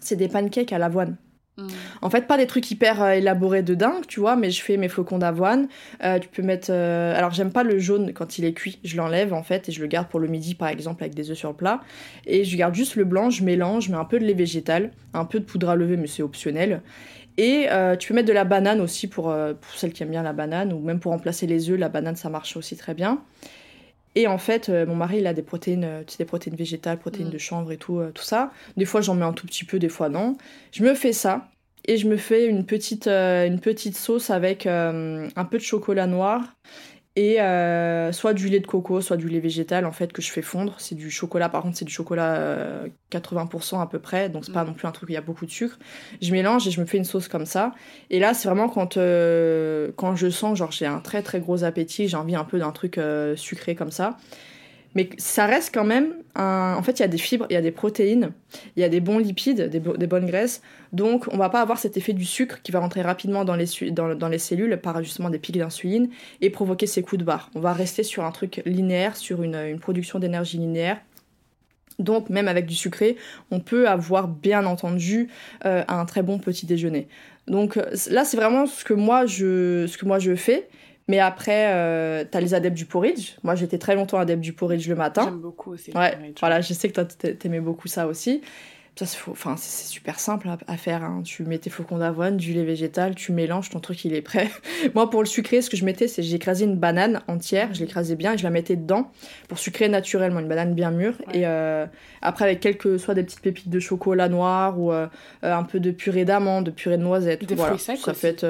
[0.00, 1.16] c'est des pancakes à l'avoine.
[1.58, 1.66] Mm.
[2.02, 4.76] En fait, pas des trucs hyper euh, élaborés de dingue, tu vois, mais je fais
[4.76, 5.68] mes flocons d'avoine.
[6.04, 6.68] Euh, tu peux mettre.
[6.70, 8.78] Euh, alors, j'aime pas le jaune quand il est cuit.
[8.84, 11.30] Je l'enlève en fait et je le garde pour le midi, par exemple, avec des
[11.30, 11.80] œufs sur le plat.
[12.26, 14.92] Et je garde juste le blanc, je mélange, je mets un peu de lait végétal,
[15.14, 16.82] un peu de poudre à lever, mais c'est optionnel.
[17.36, 17.68] Et
[18.00, 20.72] tu peux mettre de la banane aussi pour, pour celles qui aiment bien la banane,
[20.72, 23.20] ou même pour remplacer les œufs, la banane ça marche aussi très bien.
[24.18, 27.32] Et en fait, mon mari, il a des protéines, sais, des protéines végétales, protéines mm.
[27.32, 28.50] de chanvre et tout, tout ça.
[28.76, 30.36] Des fois, j'en mets un tout petit peu, des fois non.
[30.72, 31.48] Je me fais ça
[31.88, 35.62] et je me fais une petite, euh, une petite sauce avec euh, un peu de
[35.62, 36.54] chocolat noir
[37.18, 40.30] et euh, soit du lait de coco, soit du lait végétal en fait que je
[40.30, 40.76] fais fondre.
[40.78, 44.52] C'est du chocolat, par contre c'est du chocolat 80% euh, à peu près, donc c'est
[44.52, 44.68] pas mm.
[44.68, 45.80] non plus un truc où il y a beaucoup de sucre.
[46.22, 47.74] Je mélange et je me fais une sauce comme ça.
[48.10, 51.64] Et là c'est vraiment quand euh, quand je sens genre j'ai un très très gros
[51.64, 53.00] appétit, j'ai envie un peu d'un truc
[53.34, 54.16] sucré comme ça.
[54.94, 56.14] Mais ça reste quand même.
[56.34, 58.30] En fait, il y a des fibres, il y a des protéines,
[58.76, 60.62] il y a des bons lipides, des, bonnes graisses.
[60.92, 63.66] Donc, on va pas avoir cet effet du sucre qui va rentrer rapidement dans les,
[64.38, 66.08] cellules par justement des pics d'insuline
[66.40, 67.50] et provoquer ces coups de barre.
[67.54, 70.98] On va rester sur un truc linéaire, sur une, production d'énergie linéaire.
[71.98, 73.16] Donc, même avec du sucré,
[73.50, 75.28] on peut avoir bien entendu
[75.64, 77.08] euh, un très bon petit déjeuner.
[77.48, 77.76] Donc
[78.10, 80.68] là, c'est vraiment ce que moi je fais.
[81.08, 83.36] Mais après, euh, t'as les adeptes du porridge.
[83.42, 85.24] Moi, j'étais très longtemps adepte du porridge le matin.
[85.24, 85.90] J'aime beaucoup aussi.
[85.94, 88.42] Ouais, voilà, je sais que toi, t'aimais beaucoup ça aussi.
[88.94, 91.04] Ça, enfin, c'est super simple à, faire.
[91.04, 91.22] Hein.
[91.24, 94.50] Tu mets tes flocons d'avoine, du lait végétal, tu mélanges, ton truc, il est prêt.
[94.96, 98.16] Moi, pour le sucré, ce que je mettais, c'est j'écrasais une banane entière, je l'écrasais
[98.16, 99.12] bien et je la mettais dedans
[99.46, 101.14] pour sucrer naturellement, une banane bien mûre.
[101.32, 101.86] Et euh,
[102.22, 105.06] après, avec quelques, soit des petites pépites de chocolat noir ou euh,
[105.42, 107.44] un peu de purée d'amande, de purée de noisettes.
[107.44, 107.76] Des voilà.
[107.76, 108.44] fruits secs Ça fait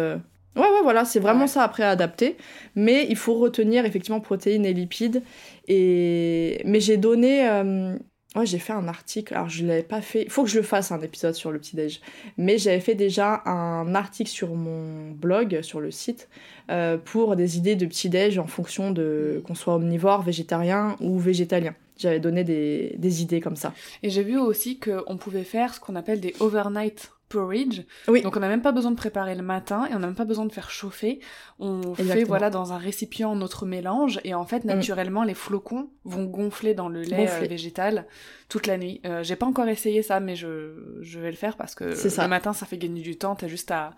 [0.59, 2.36] Ouais, ouais, voilà, c'est vraiment ça après à adapter.
[2.74, 5.22] Mais il faut retenir effectivement protéines et lipides.
[5.68, 6.61] Et...
[6.64, 7.48] Mais j'ai donné.
[7.48, 7.96] Euh,
[8.34, 9.34] ouais, j'ai fait un article.
[9.34, 10.24] Alors, je l'avais pas fait.
[10.24, 12.00] Il faut que je le fasse un épisode sur le petit-déj.
[12.38, 16.28] Mais j'avais fait déjà un article sur mon blog, sur le site,
[16.70, 21.74] euh, pour des idées de petit-déj en fonction de qu'on soit omnivore, végétarien ou végétalien
[22.00, 23.74] j'avais donné des, des, idées comme ça.
[24.04, 27.83] Et j'ai vu aussi qu'on pouvait faire ce qu'on appelle des overnight porridge.
[28.09, 28.22] Oui.
[28.22, 30.24] Donc on n'a même pas besoin de préparer le matin et on n'a même pas
[30.24, 31.20] besoin de faire chauffer.
[31.59, 34.68] On fait voilà dans un récipient notre mélange et en fait mm.
[34.68, 38.07] naturellement les flocons vont gonfler dans le lait euh, végétal
[38.49, 39.01] toute la nuit.
[39.05, 42.29] Euh, j'ai pas encore essayé ça mais je, je vais le faire parce que le
[42.29, 43.35] matin ça fait gagner du temps.
[43.35, 43.93] T'as juste à,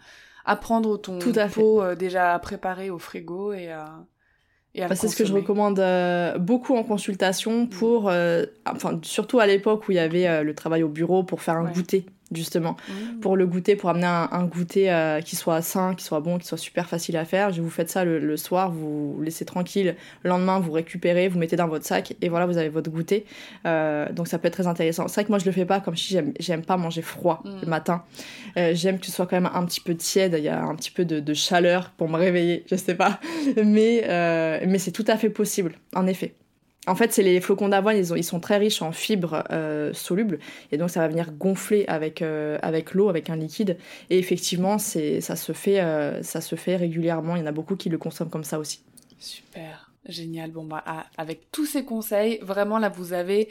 [0.44, 4.04] à prendre ton pot euh, déjà préparé au frigo et à
[4.76, 5.82] bah, c'est ce que je recommande
[6.38, 7.68] beaucoup en consultation mm.
[7.70, 8.12] pour,
[8.66, 11.70] enfin surtout à l'époque où il y avait le travail au bureau pour faire un
[11.70, 13.20] goûter justement, mmh.
[13.20, 16.46] pour le goûter, pour amener un, goûter euh, qui soit sain, qui soit bon, qui
[16.46, 17.50] soit super facile à faire.
[17.50, 21.68] Vous faites ça le, soir, vous, laissez tranquille, le lendemain vous récupérez, vous mettez dans
[21.68, 23.24] votre sac et voilà, vous avez votre goûter.
[23.66, 25.08] Euh, donc ça peut être très intéressant.
[25.08, 27.66] C'est vrai que moi je le fais pas comme si j'aime pas manger froid le
[27.66, 27.68] mmh.
[27.68, 28.04] matin.
[28.56, 30.74] Euh, j'aime que ce soit quand même un petit peu tiède, il y a un
[30.74, 33.20] petit peu de, de chaleur pour me réveiller, je sais pas.
[33.64, 34.04] Mais,
[34.66, 36.34] mais c'est tout à fait possible, en effet.
[36.86, 40.38] En fait, c'est les flocons d'avoine, ils, sont très riches en fibres euh, solubles,
[40.72, 42.58] et donc ça va venir gonfler avec, euh,
[42.94, 43.76] l'eau, avec un liquide.
[44.08, 47.36] Et effectivement, ça, se fait, euh, ça se fait régulièrement.
[47.36, 48.82] Il y en a beaucoup qui le consomment comme ça aussi.
[49.18, 50.52] Super, génial.
[50.52, 50.82] Bon, bah,
[51.18, 53.48] avec tous ces conseils, vraiment là, vous avez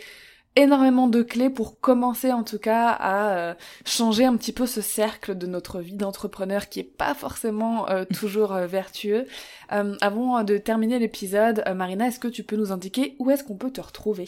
[0.60, 3.53] énormément de clés pour commencer en tout cas à euh,
[3.86, 8.03] changer un petit peu ce cercle de notre vie d'entrepreneur qui est pas forcément euh,
[8.14, 9.26] toujours euh, vertueux.
[9.70, 13.72] avant de terminer l'épisode, Marina, est-ce que tu peux nous indiquer où est-ce qu'on peut
[13.72, 14.28] te retrouver?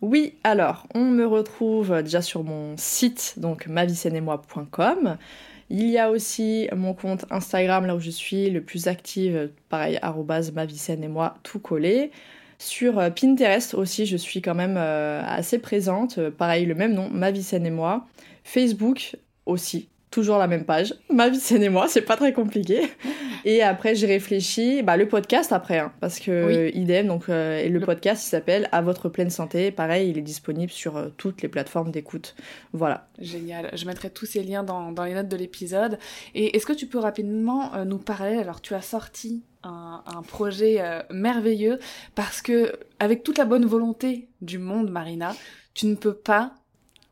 [0.00, 3.84] Oui, alors, on me retrouve déjà sur mon site, donc moi
[5.68, 9.98] Il y a aussi mon compte Instagram, là où je suis le plus active, pareil,
[11.08, 12.10] moi, tout collé.
[12.60, 16.18] Sur euh, Pinterest aussi, je suis quand même euh, assez présente.
[16.18, 18.06] Euh, pareil, le même nom, Ma vie saine et moi.
[18.44, 20.94] Facebook aussi, toujours la même page.
[21.08, 22.88] Ma vie saine et moi, c'est pas très compliqué.
[23.44, 27.80] Et après, j'ai réfléchi, bah, le podcast après, hein, parce que idem, donc, et le,
[27.80, 29.70] podcast, il s'appelle À votre pleine santé.
[29.70, 32.34] Pareil, il est disponible sur toutes les plateformes d'écoute.
[32.72, 33.08] Voilà.
[33.18, 33.70] Génial.
[33.72, 35.98] Je mettrai tous ces liens dans, dans les notes de l'épisode.
[36.34, 38.36] Et est-ce que tu peux rapidement nous parler?
[38.36, 41.78] Alors, tu as sorti un, projet euh, merveilleux
[42.14, 45.34] parce que avec toute la bonne volonté du monde, Marina,
[45.74, 46.54] tu ne peux pas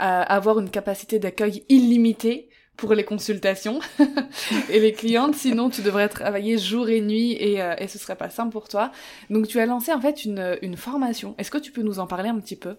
[0.01, 2.49] euh, avoir une capacité d'accueil illimitée
[2.79, 3.81] pour les consultations
[4.70, 8.16] et les clientes, sinon tu devrais travailler jour et nuit et, euh, et ce serait
[8.16, 8.93] pas simple pour toi.
[9.29, 11.35] Donc tu as lancé en fait une, une formation.
[11.37, 12.76] Est-ce que tu peux nous en parler un petit peu?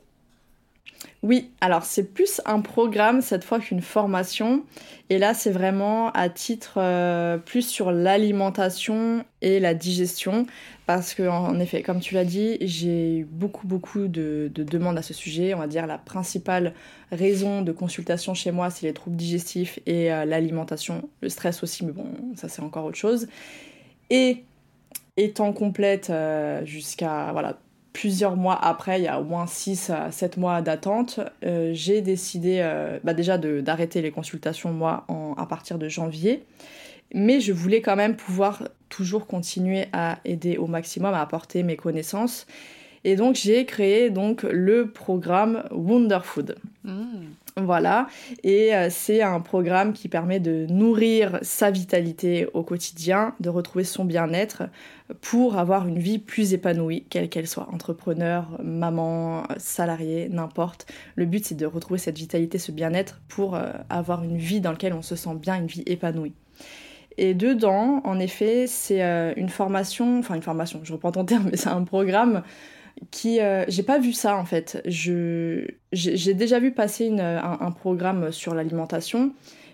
[1.21, 4.63] Oui, alors c'est plus un programme cette fois qu'une formation.
[5.09, 10.45] Et là, c'est vraiment à titre euh, plus sur l'alimentation et la digestion.
[10.85, 15.01] Parce que, en effet, comme tu l'as dit, j'ai eu beaucoup, beaucoup de, demandes à
[15.01, 15.53] ce sujet.
[15.53, 16.73] On va dire la principale
[17.11, 21.09] raison de consultation chez moi, c'est les troubles digestifs et euh, l'alimentation.
[21.21, 23.27] Le stress aussi, mais bon, ça c'est encore autre chose.
[24.09, 24.45] Et
[25.17, 27.59] étant complète euh, jusqu'à voilà,
[27.99, 31.99] plusieurs mois après, il y a au moins 6 à 7 mois d'attente, euh, j'ai
[31.99, 36.43] décidé euh, bah déjà d'arrêter les consultations moi en, à partir de janvier.
[37.13, 41.75] Mais je voulais quand même pouvoir toujours continuer à aider au maximum, à apporter mes
[41.75, 42.47] connaissances.
[43.03, 46.55] Et donc j'ai créé donc le programme Wonder Food.
[46.85, 46.93] Mmh.
[47.57, 48.07] Voilà,
[48.43, 53.83] et euh, c'est un programme qui permet de nourrir sa vitalité au quotidien, de retrouver
[53.83, 54.63] son bien-être
[55.21, 60.85] pour avoir une vie plus épanouie, quelle qu'elle soit, entrepreneur, maman, salarié, n'importe.
[61.15, 64.71] Le but c'est de retrouver cette vitalité, ce bien-être pour euh, avoir une vie dans
[64.71, 66.33] laquelle on se sent bien, une vie épanouie.
[67.17, 71.49] Et dedans, en effet, c'est euh, une formation, enfin une formation, je reprends ton terme,
[71.51, 72.43] mais c'est un programme
[73.11, 74.81] qui euh, j'ai pas vu ça en fait.
[74.85, 79.33] Je j'ai déjà vu passer un, programme sur l'alimentation,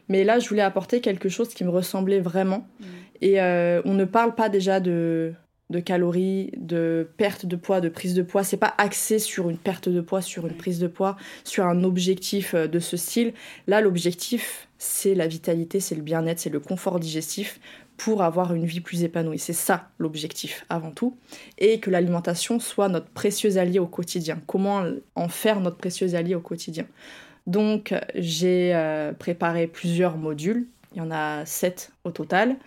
[0.09, 2.67] mais là je voulais apporter quelque chose qui me ressemblait vraiment.
[2.79, 2.85] Mm.
[3.21, 5.33] Et euh, on ne parle pas déjà de
[5.71, 8.43] de calories, de perte de poids, de prise de poids.
[8.43, 11.83] C'est pas axé sur une perte de poids, sur une prise de poids, sur un
[11.83, 13.33] objectif euh, de ce style.
[13.65, 17.59] Là, l'objectif, c'est la vitalité, c'est le bien-être, c'est le confort digestif
[17.97, 19.39] pour avoir une vie plus épanouie.
[19.39, 21.17] C'est ça l'objectif avant tout.
[21.57, 24.39] Et que l'alimentation soit notre précieux allié au quotidien.
[24.47, 24.83] Comment
[25.15, 26.85] en faire notre précieux allié au quotidien.
[27.47, 30.67] Donc j'ai euh, préparé plusieurs modules.
[30.93, 32.57] Il y en a sept au total.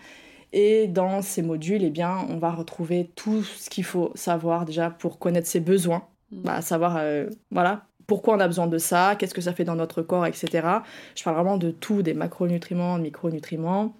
[0.53, 4.91] Et dans ces modules, eh bien, on va retrouver tout ce qu'il faut savoir déjà
[4.91, 6.05] pour connaître ses besoins.
[6.33, 6.43] Mm.
[6.43, 9.74] Bah, savoir euh, voilà, pourquoi on a besoin de ça, qu'est-ce que ça fait dans
[9.74, 10.66] notre corps, etc.
[11.14, 13.95] Je parle vraiment de tout, des macronutriments, micronutriments,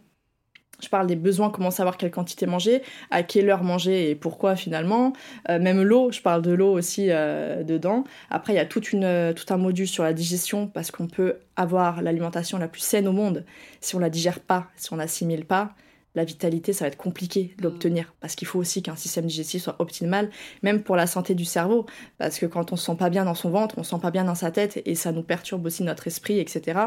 [0.81, 4.57] je parle des besoins, comment savoir quelle quantité manger, à quelle heure manger et pourquoi
[4.57, 5.13] finalement.
[5.49, 8.05] Euh, même l'eau, je parle de l'eau aussi euh, dedans.
[8.31, 12.03] Après, il y a euh, tout un module sur la digestion parce qu'on peut avoir
[12.03, 13.45] l'alimentation la plus saine au monde
[13.81, 15.75] si on la digère pas, si on n'assimile pas
[16.19, 19.63] la vitalité, ça va être compliqué de l'obtenir parce qu'il faut aussi qu'un système digestif
[19.63, 20.31] soit optimal,
[20.65, 21.87] même pour la santé du cerveau.
[22.19, 24.11] Parce que quand on se sent pas bien dans son ventre, on se sent pas
[24.11, 26.81] bien dans sa tête et ça nous perturbe aussi notre esprit, etc.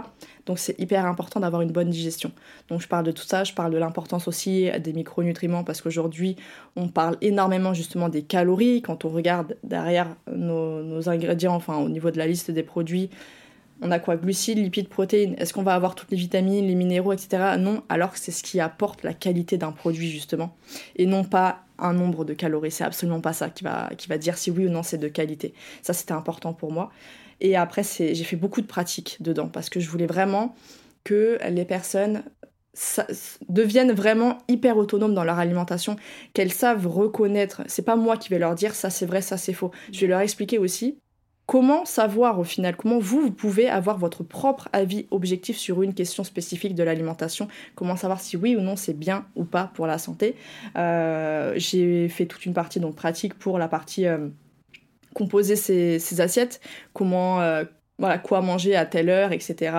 [0.45, 2.33] Donc c'est hyper important d'avoir une bonne digestion.
[2.67, 6.35] Donc je parle de tout ça, je parle de l'importance aussi des micronutriments parce qu'aujourd'hui
[6.75, 8.81] on parle énormément justement des calories.
[8.81, 13.09] Quand on regarde derrière nos, nos ingrédients, enfin au niveau de la liste des produits,
[13.81, 14.15] on a quoi?
[14.15, 15.35] Glucides, lipides, protéines.
[15.37, 17.55] Est-ce qu'on va avoir toutes les vitamines, les minéraux, etc.
[17.57, 20.55] Non, alors que c'est ce qui apporte la qualité d'un produit, justement.
[20.95, 22.71] Et non pas un nombre de calories.
[22.71, 25.53] C'est absolument pas ça qui va, dire si oui ou non c'est de qualité.
[25.81, 26.91] Ça, c'était important pour moi.
[27.41, 30.55] Et après, j'ai fait beaucoup de pratiques dedans parce que je voulais vraiment
[31.03, 32.23] que les personnes
[33.49, 35.95] deviennent vraiment hyper autonomes dans leur alimentation,
[36.33, 37.63] qu'elles savent reconnaître.
[37.67, 39.71] C'est pas moi qui vais leur dire ça c'est vrai, ça c'est faux.
[39.91, 40.99] Je vais leur expliquer aussi
[41.47, 46.23] Comment savoir au final, comment vous, pouvez avoir votre propre avis objectif sur une question
[46.23, 47.47] spécifique de l'alimentation?
[47.75, 50.35] Comment savoir si oui ou non c'est bien ou pas pour la santé?
[50.77, 54.29] Euh, J'ai fait toute une partie donc pratique pour la partie euh,
[55.13, 56.61] composer ses, assiettes,
[56.93, 57.41] comment...
[57.41, 57.65] Euh,
[57.99, 59.75] voilà, quoi manger à telle heure, etc.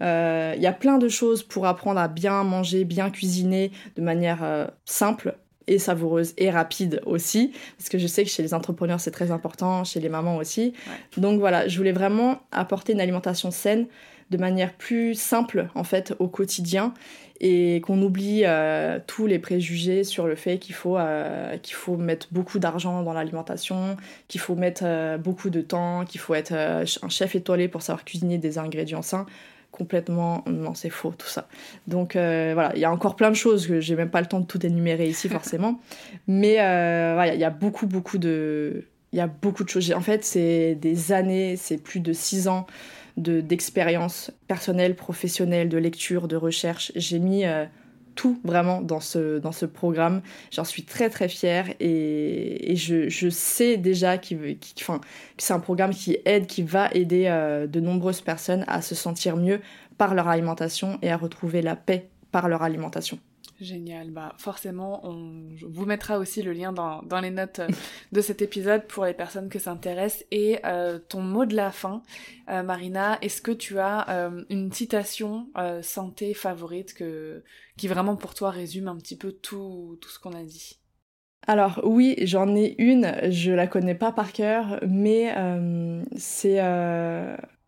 [0.00, 4.72] Il y a plein de choses pour apprendre à bien manger, bien cuisiner de manière
[4.86, 5.36] simple,
[5.70, 9.30] et savoureuse et rapide aussi, parce que je sais que chez les entrepreneurs c'est très
[9.30, 10.74] important, chez les mamans aussi.
[11.16, 13.86] Donc voilà, je voulais vraiment apporter une alimentation saine
[14.30, 16.92] de manière plus simple en fait au quotidien
[17.40, 21.96] et qu'on oublie euh, tous les préjugés sur le fait qu'il faut, euh, qu'il faut
[21.96, 23.96] mettre beaucoup d'argent dans l'alimentation,
[24.28, 28.04] qu'il faut mettre euh, beaucoup de temps, qu'il faut être un chef étoilé pour savoir
[28.04, 29.26] cuisiner des ingrédients sains
[29.70, 31.48] complètement non c'est faux tout ça.
[31.86, 34.26] Donc euh, voilà il y a encore plein de choses que j'ai même pas le
[34.26, 35.80] temps de tout énumérer ici forcément.
[36.26, 39.92] Mais euh, voilà il y a beaucoup beaucoup de il y a beaucoup de choses.
[39.92, 42.66] En fait c'est des années c'est plus de six ans
[43.16, 46.92] de d'expérience personnelle professionnelle de lecture de recherche.
[46.96, 47.64] J'ai mis euh,
[48.20, 50.20] tout vraiment dans ce, dans ce programme.
[50.50, 54.34] J'en suis très très fière et, je, sais déjà que
[55.38, 59.38] c'est un programme qui aide, qui va aider euh, de nombreuses personnes à se sentir
[59.38, 59.62] mieux
[59.96, 63.18] par leur alimentation et à retrouver la paix par leur alimentation.
[63.60, 64.10] Génial.
[64.10, 67.68] Bah, forcément, on vous mettra aussi le lien dans, dans les notes euh,
[68.12, 70.24] de cet épisode pour les personnes que ça intéresse.
[70.30, 72.02] Et euh, ton mot de la fin,
[72.48, 75.48] euh, Marina, est-ce que tu as une citation
[75.82, 77.44] santé favorite que,
[77.76, 80.78] qui vraiment pour toi résume un petit peu tout, tout ce qu'on a dit?
[81.46, 85.34] Alors oui, j'en ai une, je la connais pas par cœur, mais
[86.16, 86.58] c'est...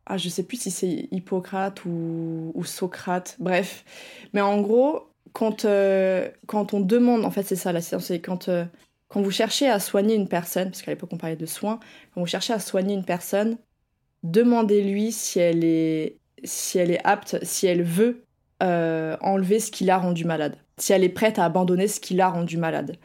[0.04, 3.84] Ah, je sais plus si c'est Hippocrate ou, ou Socrate, bref.
[4.32, 8.20] Mais en gros, quand, euh, quand on demande, en fait c'est ça la science, c'est
[8.20, 8.64] quand, euh,
[9.08, 11.80] quand vous cherchez à soigner une personne, parce qu'à l'époque on parlait de soins,
[12.14, 13.56] quand vous cherchez à soigner une personne,
[14.22, 18.24] demandez-lui si elle est si elle est apte, si elle veut
[18.62, 22.14] euh, enlever ce qui l'a rendu malade, si elle est prête à abandonner ce qui
[22.14, 22.96] l'a rendu malade.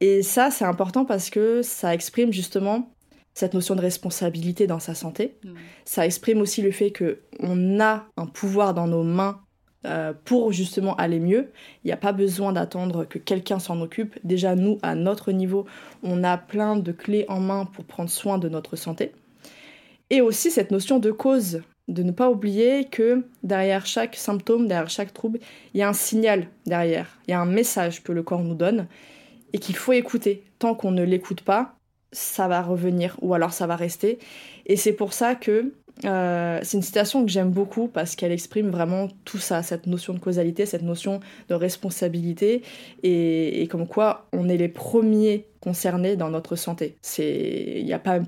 [0.00, 2.90] Et ça c'est important parce que ça exprime justement
[3.34, 5.38] cette notion de responsabilité dans sa santé.
[5.44, 5.54] Mmh.
[5.84, 9.45] Ça exprime aussi le fait que on a un pouvoir dans nos mains
[9.86, 11.50] euh, pour justement aller mieux.
[11.84, 14.18] Il n'y a pas besoin d'attendre que quelqu'un s'en occupe.
[14.24, 15.66] Déjà, nous, à notre niveau,
[16.02, 19.12] on a plein de clés en main pour prendre soin de notre santé.
[20.10, 21.62] Et aussi cette notion de cause.
[21.88, 25.38] de ne pas oublier que derrière chaque symptôme, derrière chaque trouble,
[25.72, 28.56] il y a un signal derrière, il y a un message que le corps nous
[28.56, 28.88] donne
[29.52, 30.42] et qu'il faut écouter.
[30.58, 31.76] Tant qu'on ne l'écoute pas,
[32.10, 34.18] ça va revenir ou alors ça va rester.
[34.66, 35.72] Et c'est pour ça que
[36.04, 40.12] euh, c'est une citation que j'aime beaucoup parce qu'elle exprime vraiment tout ça, cette notion
[40.12, 42.62] de causalité, cette notion de responsabilité
[43.02, 46.96] et, comme quoi on est les premiers concernés dans notre santé.
[47.18, 48.20] Il n'y a pas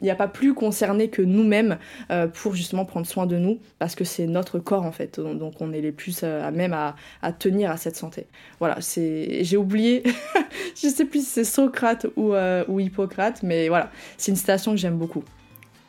[0.00, 1.78] il n'y a pas plus concerné que nous-mêmes
[2.10, 5.60] euh, pour justement prendre soin de nous, parce que c'est notre corps en fait, donc
[5.60, 6.96] on est les plus euh, à même à,
[7.38, 8.26] tenir à cette santé.
[8.58, 10.02] Voilà, c'est j'ai oublié,
[10.74, 12.34] je sais plus si c'est Socrate ou,
[12.66, 15.22] ou Hippocrate, mais voilà, c'est une citation que j'aime beaucoup.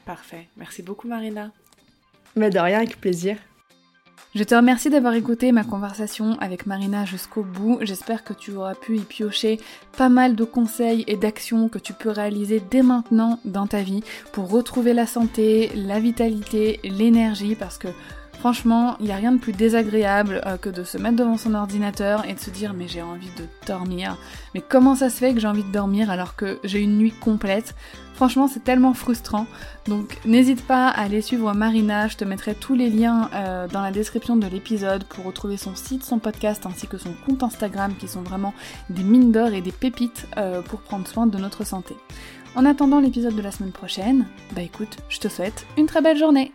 [0.06, 1.52] Parfait, merci beaucoup Marina.
[2.36, 3.38] Mais de rien, avec plaisir.
[4.36, 7.78] Je te remercie d'avoir écouté ma conversation avec Marina jusqu'au bout.
[7.82, 9.60] J'espère que tu auras pu y piocher
[9.96, 14.04] pas mal de conseils et d'actions que tu peux réaliser dès maintenant dans ta vie
[14.32, 17.90] pour retrouver la santé, la vitalité, l'énergie parce que
[18.44, 21.54] Franchement, il n'y a rien de plus désagréable euh, que de se mettre devant son
[21.54, 24.18] ordinateur et de se dire mais j'ai envie de dormir.
[24.54, 27.14] Mais comment ça se fait que j'ai envie de dormir alors que j'ai une nuit
[27.14, 27.74] complète?
[28.16, 29.46] Franchement, c'est tellement frustrant.
[29.88, 33.82] Donc n'hésite pas à aller suivre Marina, je te mettrai tous les liens euh, dans
[33.82, 37.94] la description de l'épisode pour retrouver son site, son podcast ainsi que son compte Instagram
[37.98, 38.54] qui sont vraiment
[38.90, 41.96] des mines d'or et des pépites euh, pour prendre soin de notre santé.
[42.58, 46.18] En attendant l'épisode de la semaine prochaine, bah écoute, je te souhaite une très belle
[46.18, 46.52] journée